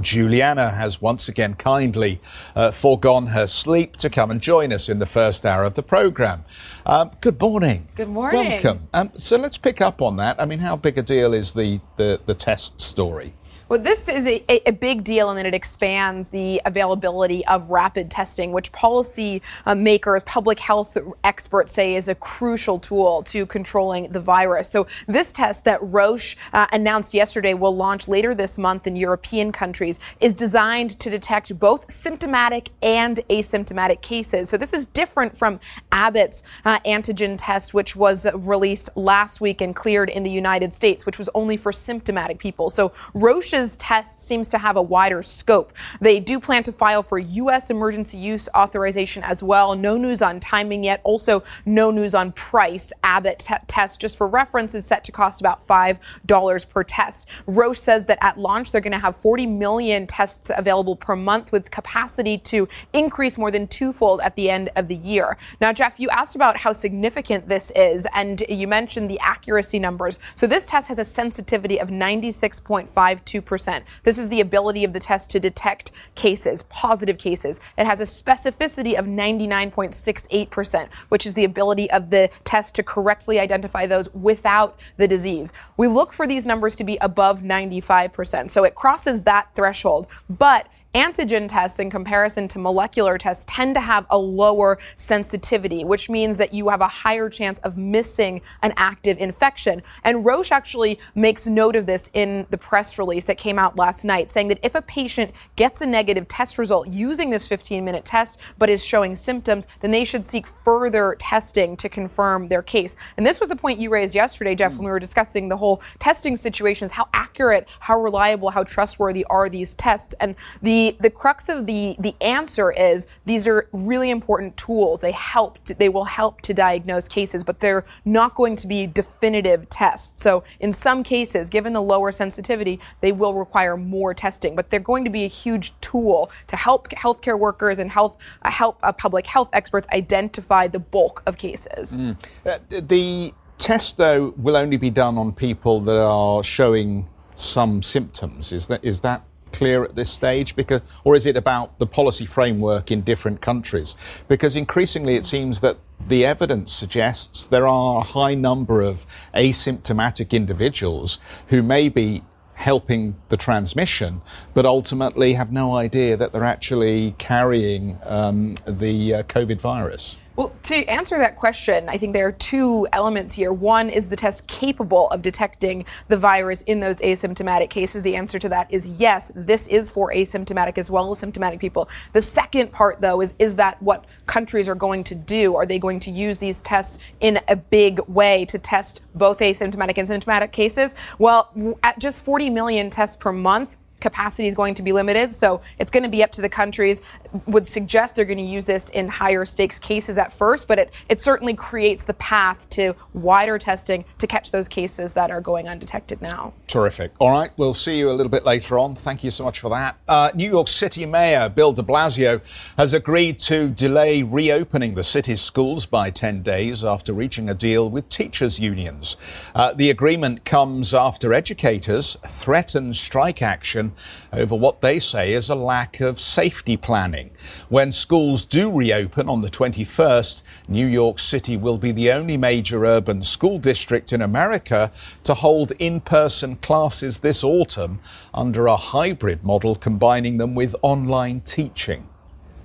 Julianna 0.01 0.71
has 0.71 1.01
once 1.01 1.29
again 1.29 1.55
kindly 1.55 2.21
uh, 2.55 2.71
foregone 2.71 3.29
her 3.29 3.47
sleep 3.47 3.97
to 3.99 4.11
come 4.11 4.31
and 4.31 4.41
join 4.41 4.73
us 4.73 4.89
in 4.89 4.99
the 4.99 5.07
first 5.07 5.45
hour 5.45 5.65
of 5.65 5.75
the 5.75 5.83
program. 5.83 6.45
Um, 6.85 7.11
good 7.21 7.41
morning. 7.41 7.89
Good 7.95 8.09
morning. 8.09 8.51
Welcome. 8.51 8.89
Um, 8.93 9.11
so 9.17 9.37
let's 9.37 9.59
pick 9.59 9.81
up 9.81 10.03
on 10.03 10.17
that. 10.19 10.41
I 10.41 10.45
mean, 10.45 10.59
how 10.59 10.77
big 10.77 10.99
a 10.99 11.03
deal 11.03 11.33
is 11.35 11.53
the, 11.53 11.81
the, 11.97 12.21
the 12.27 12.35
test 12.35 12.81
story? 12.81 13.35
Well, 13.69 13.81
this 13.81 14.09
is 14.09 14.29
a, 14.29 14.45
a, 14.69 14.71
big 14.71 15.03
deal 15.03 15.29
in 15.31 15.37
that 15.37 15.47
it 15.47 15.55
expands 15.55 16.29
the 16.29 16.63
availability 16.65 17.45
of 17.47 17.71
rapid 17.71 18.13
testing, 18.13 18.53
which 18.53 18.71
policy 18.71 19.43
uh, 19.65 19.75
makers, 19.75 20.23
public 20.23 20.61
health 20.61 20.97
experts 21.25 21.73
say 21.73 21.97
is 21.97 22.07
a 22.07 22.15
crucial 22.15 22.79
tool 22.79 23.25
to 23.25 23.45
controlling 23.47 24.13
the 24.13 24.21
virus. 24.21 24.71
So, 24.71 24.87
this 25.09 25.33
test 25.33 25.65
that 25.65 25.83
Roche 25.83 26.37
uh, 26.53 26.69
announced 26.71 27.13
yesterday 27.13 27.55
will 27.55 27.75
launch 27.75 28.07
later 28.07 28.37
this 28.37 28.57
month 28.57 28.87
in 28.87 28.95
European 28.95 29.51
countries 29.51 29.99
is 30.21 30.33
designed 30.33 31.01
to 31.01 31.11
detect 31.11 31.59
both 31.59 31.91
symptomatic 31.91 32.69
and 32.83 33.19
asymptomatic 33.31 34.01
cases. 34.01 34.49
So, 34.49 34.57
this 34.57 34.73
is 34.73 34.87
different 34.87 35.37
from 35.37 35.59
Abbott's 35.91 36.45
uh, 36.65 36.79
antigen 36.87 37.35
test, 37.37 37.75
which 37.75 37.97
was 37.97 38.29
released 38.33 38.91
last 38.95 39.41
week 39.41 39.61
and 39.61 39.75
cleared 39.75 40.09
in 40.09 40.23
the 40.23 40.31
United 40.31 40.73
States, 40.73 41.05
which 41.05 41.19
was 41.19 41.29
only 41.35 41.57
for 41.57 41.73
symptomatic 41.73 42.39
people. 42.39 42.71
So, 42.71 42.93
Roche 43.13 43.56
Roche's 43.57 43.77
test 43.79 44.27
seems 44.29 44.51
to 44.51 44.59
have 44.59 44.77
a 44.77 44.83
wider 44.83 45.23
scope. 45.23 45.73
They 46.01 46.21
do 46.21 46.39
plan 46.39 46.63
to 46.65 46.73
file 46.73 47.03
for 47.03 47.19
U.S. 47.19 47.71
emergency 47.71 48.19
use 48.19 48.51
authorization 48.55 49.23
as 49.23 49.43
well. 49.43 49.75
No 49.75 49.97
news 49.97 50.21
on 50.21 50.41
timing 50.41 50.85
yet. 50.85 51.01
Also, 51.05 51.43
no 51.65 51.91
news 51.91 52.15
on 52.15 52.33
price. 52.33 52.93
Abbott 53.03 53.39
t- 53.39 53.55
test, 53.67 53.99
just 53.99 54.19
for 54.19 54.29
reference, 54.29 54.75
is 54.75 54.85
set 54.85 55.05
to 55.05 55.13
cost 55.13 55.41
about 55.41 55.67
$5 55.67 56.69
per 56.69 56.85
test. 56.85 57.29
Roche 57.47 57.79
says 57.79 58.05
that 58.07 58.19
at 58.21 58.39
launch, 58.39 58.73
they're 58.73 58.83
going 58.83 58.93
to 58.93 58.99
have 58.99 59.17
40 59.17 59.47
million 59.47 60.07
tests 60.07 60.51
available 60.55 60.95
per 60.95 61.17
month 61.17 61.51
with 61.51 61.71
capacity 61.71 62.37
to 62.39 62.69
increase 62.93 63.39
more 63.39 63.51
than 63.51 63.67
twofold 63.67 64.21
at 64.21 64.37
the 64.37 64.51
end 64.51 64.69
of 64.77 64.87
the 64.89 64.97
year. 64.97 65.39
Now, 65.63 65.73
Jeff, 65.73 65.99
you 65.99 66.11
asked 66.11 66.37
about 66.37 66.59
how 66.59 66.73
significant 66.73 67.49
this 67.49 67.73
is, 67.75 68.07
and 68.13 68.43
you 68.51 68.69
mentioned 68.69 69.09
the 69.11 69.19
accuracy 69.21 69.79
numbers. 69.79 70.19
So 70.35 70.47
this 70.47 70.67
test 70.67 70.89
has 70.89 70.99
a 70.99 71.05
sensitivity 71.07 71.81
of 71.81 71.89
96.52 71.89 73.46
percent 73.47 73.85
This 74.03 74.19
is 74.19 74.29
the 74.29 74.41
ability 74.41 74.85
of 74.85 74.93
the 74.93 75.01
test 75.01 75.31
to 75.31 75.41
detect 75.41 75.93
cases, 76.15 76.65
positive 76.65 77.19
cases. 77.19 77.61
It 77.79 77.87
has 77.87 78.01
a 78.01 78.05
specificity 78.05 78.99
of 78.99 79.07
99.68%, 79.07 80.89
which 81.09 81.27
is 81.27 81.35
the 81.35 81.45
ability 81.45 81.91
of 81.91 82.11
the 82.11 82.29
test 82.45 82.75
to 82.75 82.83
correctly 82.83 83.41
identify 83.41 83.87
those 83.87 84.13
without 84.15 84.79
the 84.97 85.09
disease. 85.09 85.53
We 85.77 85.87
look 85.87 86.13
for 86.13 86.27
these 86.27 86.47
numbers 86.47 86.77
to 86.77 86.85
be 86.85 86.99
above 87.01 87.41
95%. 87.43 88.51
So 88.51 88.65
it 88.65 88.75
crosses 88.75 89.23
that 89.23 89.55
threshold, 89.55 90.07
but 90.29 90.67
Antigen 90.97 91.47
tests, 91.47 91.79
in 91.79 91.91
comparison 91.91 92.49
to 92.49 92.59
molecular 92.59 93.19
tests, 93.19 93.45
tend 93.47 93.75
to 93.75 93.83
have 93.83 94.07
a 94.09 94.17
lower 94.17 94.79
sensitivity, 94.95 95.85
which 95.85 96.09
means 96.09 96.39
that 96.39 96.55
you 96.55 96.71
have 96.71 96.81
a 96.81 96.89
higher 96.89 97.29
chance 97.29 97.59
of 97.59 97.77
missing 97.77 98.41
an 98.63 98.73
active 98.79 99.19
infection. 99.19 99.83
And 100.05 100.25
Roche 100.25 100.51
actually 100.53 100.99
makes 101.15 101.47
note 101.47 101.77
of 101.77 101.85
this 101.85 102.09
in 102.15 102.47
the 102.49 102.57
press 102.57 102.99
release 102.99 103.27
that 103.27 103.37
came 103.37 103.59
out 103.59 103.79
last 103.79 104.07
night, 104.07 104.31
saying 104.31 104.49
that 104.49 104.59
if 104.63 104.75
a 104.75 104.81
patient 104.81 105.33
gets 105.55 105.83
a 105.83 105.87
negative 105.87 106.29
test 106.29 106.57
result 106.57 106.89
using 106.89 107.29
this 107.29 107.47
15 107.47 107.85
minute 107.85 108.07
test 108.07 108.39
but 108.57 108.71
is 108.71 108.83
showing 108.83 109.15
symptoms, 109.15 109.67
then 109.81 109.91
they 109.91 110.03
should 110.03 110.25
seek 110.25 110.47
further 110.47 111.15
testing 111.19 111.77
to 111.77 111.91
confirm 111.91 112.49
their 112.49 112.63
case. 112.63 112.97
And 113.19 113.27
this 113.27 113.39
was 113.39 113.51
a 113.51 113.57
point 113.57 113.79
you 113.79 113.91
raised 113.91 114.15
yesterday, 114.15 114.55
Jeff, 114.55 114.73
when 114.73 114.87
we 114.87 114.91
were 114.91 114.99
discussing 114.99 115.51
the 115.51 115.59
whole 115.59 115.83
testing 115.99 116.39
situations. 116.39 116.93
How 116.93 117.07
accurate, 117.13 117.69
how 117.81 118.01
reliable, 118.01 118.49
how 118.49 118.65
trustworthy 118.65 119.27
are 119.27 119.51
these 119.51 119.75
tests? 119.75 120.15
And 120.21 120.35
the 120.63 120.86
the 120.93 121.11
crux 121.11 121.49
of 121.49 121.67
the 121.67 121.97
the 121.99 122.15
answer 122.21 122.71
is 122.71 123.07
these 123.25 123.47
are 123.47 123.69
really 123.73 124.11
important 124.11 124.57
tools. 124.57 125.01
They 125.01 125.13
help 125.13 125.63
they 125.65 125.89
will 125.89 126.05
help 126.05 126.41
to 126.43 126.55
diagnose 126.55 127.09
cases, 127.09 127.45
but 127.45 127.61
they're 127.61 127.85
not 128.05 128.35
going 128.35 128.57
to 128.57 128.67
be 128.67 128.87
definitive 128.87 129.69
tests. 129.69 130.23
So 130.23 130.45
in 130.61 130.73
some 130.73 131.03
cases, 131.03 131.51
given 131.51 131.73
the 131.73 131.83
lower 131.83 132.13
sensitivity, 132.13 132.81
they 133.01 133.13
will 133.13 133.35
require 133.35 133.77
more 133.77 134.15
testing, 134.15 134.55
but 134.55 134.71
they're 134.71 134.81
going 134.81 135.05
to 135.05 135.11
be 135.11 135.25
a 135.25 135.29
huge 135.29 135.73
tool 135.81 136.31
to 136.47 136.57
help 136.57 136.89
healthcare 136.91 137.39
workers 137.39 137.79
and 137.79 137.91
health 137.91 138.17
uh, 138.43 138.51
help 138.51 138.79
uh, 138.83 138.93
public 138.93 139.27
health 139.27 139.49
experts 139.53 139.87
identify 139.93 140.67
the 140.67 140.79
bulk 140.79 141.23
of 141.27 141.37
cases. 141.37 141.97
Mm. 141.97 142.17
Uh, 142.45 142.59
the 142.69 143.33
test 143.59 143.97
though 143.97 144.35
will 144.37 144.57
only 144.57 144.77
be 144.77 144.91
done 144.91 145.17
on 145.19 145.33
people 145.33 145.81
that 145.81 146.03
are 146.03 146.43
showing 146.43 147.09
some 147.35 147.83
symptoms. 147.83 148.53
Is 148.53 148.67
that 148.67 148.85
is 148.85 149.01
that 149.01 149.23
clear 149.57 149.83
at 149.83 149.95
this 149.95 150.11
stage? 150.11 150.55
Because, 150.55 150.83
or 151.05 151.17
is 151.17 151.27
it 151.27 151.37
about 151.37 151.79
the 151.79 151.87
policy 151.87 152.27
framework 152.27 152.91
in 152.91 153.01
different 153.01 153.41
countries? 153.41 153.97
Because 154.29 154.55
increasingly 154.55 155.17
it 155.17 155.25
seems 155.25 155.61
that 155.61 155.79
the 156.09 156.25
evidence 156.25 156.73
suggests 156.73 157.47
there 157.47 157.67
are 157.67 158.01
a 158.01 158.05
high 158.05 158.35
number 158.35 158.83
of 158.83 159.07
asymptomatic 159.35 160.31
individuals 160.31 161.19
who 161.49 161.63
may 161.63 161.89
be 161.89 162.23
helping 162.55 163.17
the 163.29 163.37
transmission, 163.37 164.21
but 164.55 164.65
ultimately 164.65 165.35
have 165.35 165.53
no 165.53 165.77
idea 165.77 166.17
that 166.17 166.33
they're 166.33 166.45
actually 166.45 167.15
carrying 167.19 167.99
um, 168.05 168.57
the 168.67 169.15
uh, 169.15 169.23
COVID 169.25 169.61
virus. 169.61 170.17
Well, 170.37 170.53
to 170.65 170.85
answer 170.85 171.17
that 171.17 171.37
question, 171.37 171.89
I 171.89 171.97
think 171.97 172.13
there 172.13 172.27
are 172.27 172.33
two 172.33 172.87
elements 172.93 173.35
here. 173.35 173.55
One 173.55 173.89
is 173.89 174.09
the 174.09 174.17
test 174.17 174.47
capable 174.47 175.09
of 175.09 175.23
detecting 175.23 175.87
the 176.09 176.19
virus 176.19 176.61
in 176.63 176.81
those 176.81 176.97
asymptomatic 176.97 177.71
cases. 177.71 178.03
The 178.03 178.17
answer 178.17 178.39
to 178.41 178.49
that 178.51 178.71
is 178.71 178.87
yes, 178.87 179.33
this 179.35 179.67
is 179.67 179.91
for 179.91 180.13
asymptomatic 180.13 180.77
as 180.77 180.91
well 180.91 181.11
as 181.11 181.19
symptomatic 181.19 181.59
people. 181.59 181.89
The 182.13 182.21
second 182.21 182.71
part, 182.71 183.01
though, 183.01 183.23
is 183.23 183.33
is 183.39 183.57
that 183.57 183.83
what 183.83 184.05
countries 184.27 184.69
are 184.69 184.75
going 184.75 185.05
to 185.05 185.15
do? 185.15 185.57
Are 185.57 185.65
they 185.65 185.79
going 185.79 186.01
to 186.01 186.11
use 186.11 186.39
these 186.39 186.61
tests 186.61 186.99
in 187.21 187.41
a 187.49 187.57
big 187.57 188.01
way 188.01 188.45
to 188.47 188.59
test 188.59 189.03
both 189.15 189.39
asymptomatic 189.39 189.97
and 189.97 190.07
symptomatic 190.07 190.53
cases? 190.53 190.95
Well, 191.19 191.51
at 191.83 191.99
just 191.99 192.23
40 192.23 192.51
million 192.51 192.91
tests 192.91 193.17
per 193.17 193.33
month, 193.33 193.79
capacity 194.01 194.47
is 194.47 194.55
going 194.55 194.75
to 194.75 194.83
be 194.83 194.93
limited. 194.93 195.35
So 195.35 195.61
it's 195.79 195.91
going 195.91 196.03
to 196.03 196.09
be 196.09 196.23
up 196.23 196.33
to 196.33 196.43
the 196.43 196.49
countries. 196.49 197.01
Would 197.47 197.67
suggest 197.67 198.17
they're 198.17 198.25
going 198.25 198.39
to 198.39 198.45
use 198.45 198.67
this 198.67 198.89
in 198.91 199.09
higher 199.09 199.45
stakes 199.45 199.79
cases 199.79 200.19
at 200.19 200.33
first, 200.33 200.69
but 200.69 200.79
it, 200.79 200.93
it 201.09 201.19
certainly 201.19 201.55
creates 201.55 202.05
the 202.05 202.15
path 202.15 202.69
to 202.71 202.95
wider 203.13 203.59
testing 203.59 204.05
to 204.19 204.27
catch 204.27 204.51
those 204.51 204.69
cases 204.69 205.15
that 205.15 205.31
are 205.31 205.41
going 205.41 205.69
undetected 205.69 206.21
now. 206.23 206.53
Terrific. 206.67 207.13
All 207.19 207.31
right, 207.31 207.51
we'll 207.57 207.75
see 207.75 207.99
you 207.99 208.11
a 208.11 208.13
little 208.13 208.31
bit 208.31 208.45
later 208.45 208.79
on. 208.79 208.95
Thank 208.95 209.25
you 209.25 209.31
so 209.31 209.45
much 209.45 209.61
for 209.61 209.71
that. 209.71 209.99
Uh, 210.09 210.31
New 210.35 210.51
York 210.51 210.69
City 210.69 211.07
Mayor 211.07 211.49
Bill 211.49 211.73
de 211.73 211.83
Blasio 211.83 212.41
has 212.77 212.93
agreed 212.93 213.39
to 213.41 213.69
delay 213.71 214.23
reopening 214.23 214.95
the 214.95 215.05
city's 215.05 215.41
schools 215.41 215.87
by 215.87 216.11
10 216.11 216.43
days 216.43 216.85
after 216.85 217.13
reaching 217.13 217.49
a 217.49 217.55
deal 217.55 217.91
with 217.91 218.09
teachers' 218.09 218.59
unions. 218.59 219.17
Uh, 219.55 219.73
the 219.73 219.91
agreement 219.91 220.45
comes 220.45 220.95
after 220.95 221.33
educators 221.33 222.17
threatened 222.29 222.97
strike 222.97 223.43
action 223.43 223.93
over 224.33 224.55
what 224.55 224.81
they 224.81 224.99
say 224.99 225.33
is 225.33 225.49
a 225.49 225.55
lack 225.55 226.01
of 226.01 226.21
safety 226.21 226.77
planning. 226.77 227.26
When 227.69 227.93
schools 227.93 228.45
do 228.45 228.71
reopen 228.71 229.29
on 229.29 229.43
the 229.43 229.49
21st, 229.49 230.43
New 230.69 230.87
York 230.87 231.19
City 231.19 231.57
will 231.57 231.79
be 231.79 231.93
the 231.93 232.11
only 232.11 232.37
major 232.37 232.85
urban 232.85 233.23
school 233.23 233.59
district 233.59 234.13
in 234.13 234.23
America 234.23 234.91
to 235.25 235.35
hold 235.35 235.73
in 235.79 236.01
person 236.01 236.57
classes 236.57 237.21
this 237.21 237.45
autumn 237.45 238.01
under 238.35 238.67
a 238.67 238.77
hybrid 238.77 239.45
model 239.45 239.75
combining 239.75 240.39
them 240.39 240.55
with 240.55 240.75
online 240.83 241.41
teaching. 241.41 242.09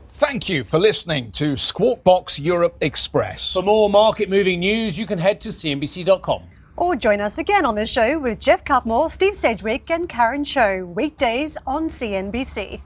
Thank 0.10 0.50
you 0.50 0.64
for 0.64 0.78
listening 0.78 1.32
to 1.32 1.58
Squawk 1.58 2.04
Box 2.04 2.40
Europe 2.40 2.78
Express. 2.82 3.54
For 3.54 3.64
more 3.64 3.90
market 3.90 4.30
moving 4.30 4.60
news, 4.60 5.00
you 5.00 5.08
can 5.08 5.18
head 5.18 5.42
to 5.42 5.50
CNBC.com. 5.50 6.44
Or 6.78 6.96
join 6.96 7.22
us 7.22 7.38
again 7.38 7.66
on 7.66 7.76
the 7.76 7.86
show 7.86 8.20
with 8.20 8.40
Geoff 8.40 8.64
Cutmore, 8.64 9.10
Steve 9.10 9.36
Sedgwick, 9.36 9.90
and 9.90 10.08
Karen 10.08 10.44
Tso, 10.44 10.86
weekdays 10.86 11.58
on 11.66 11.90
CNBC. 11.90 12.82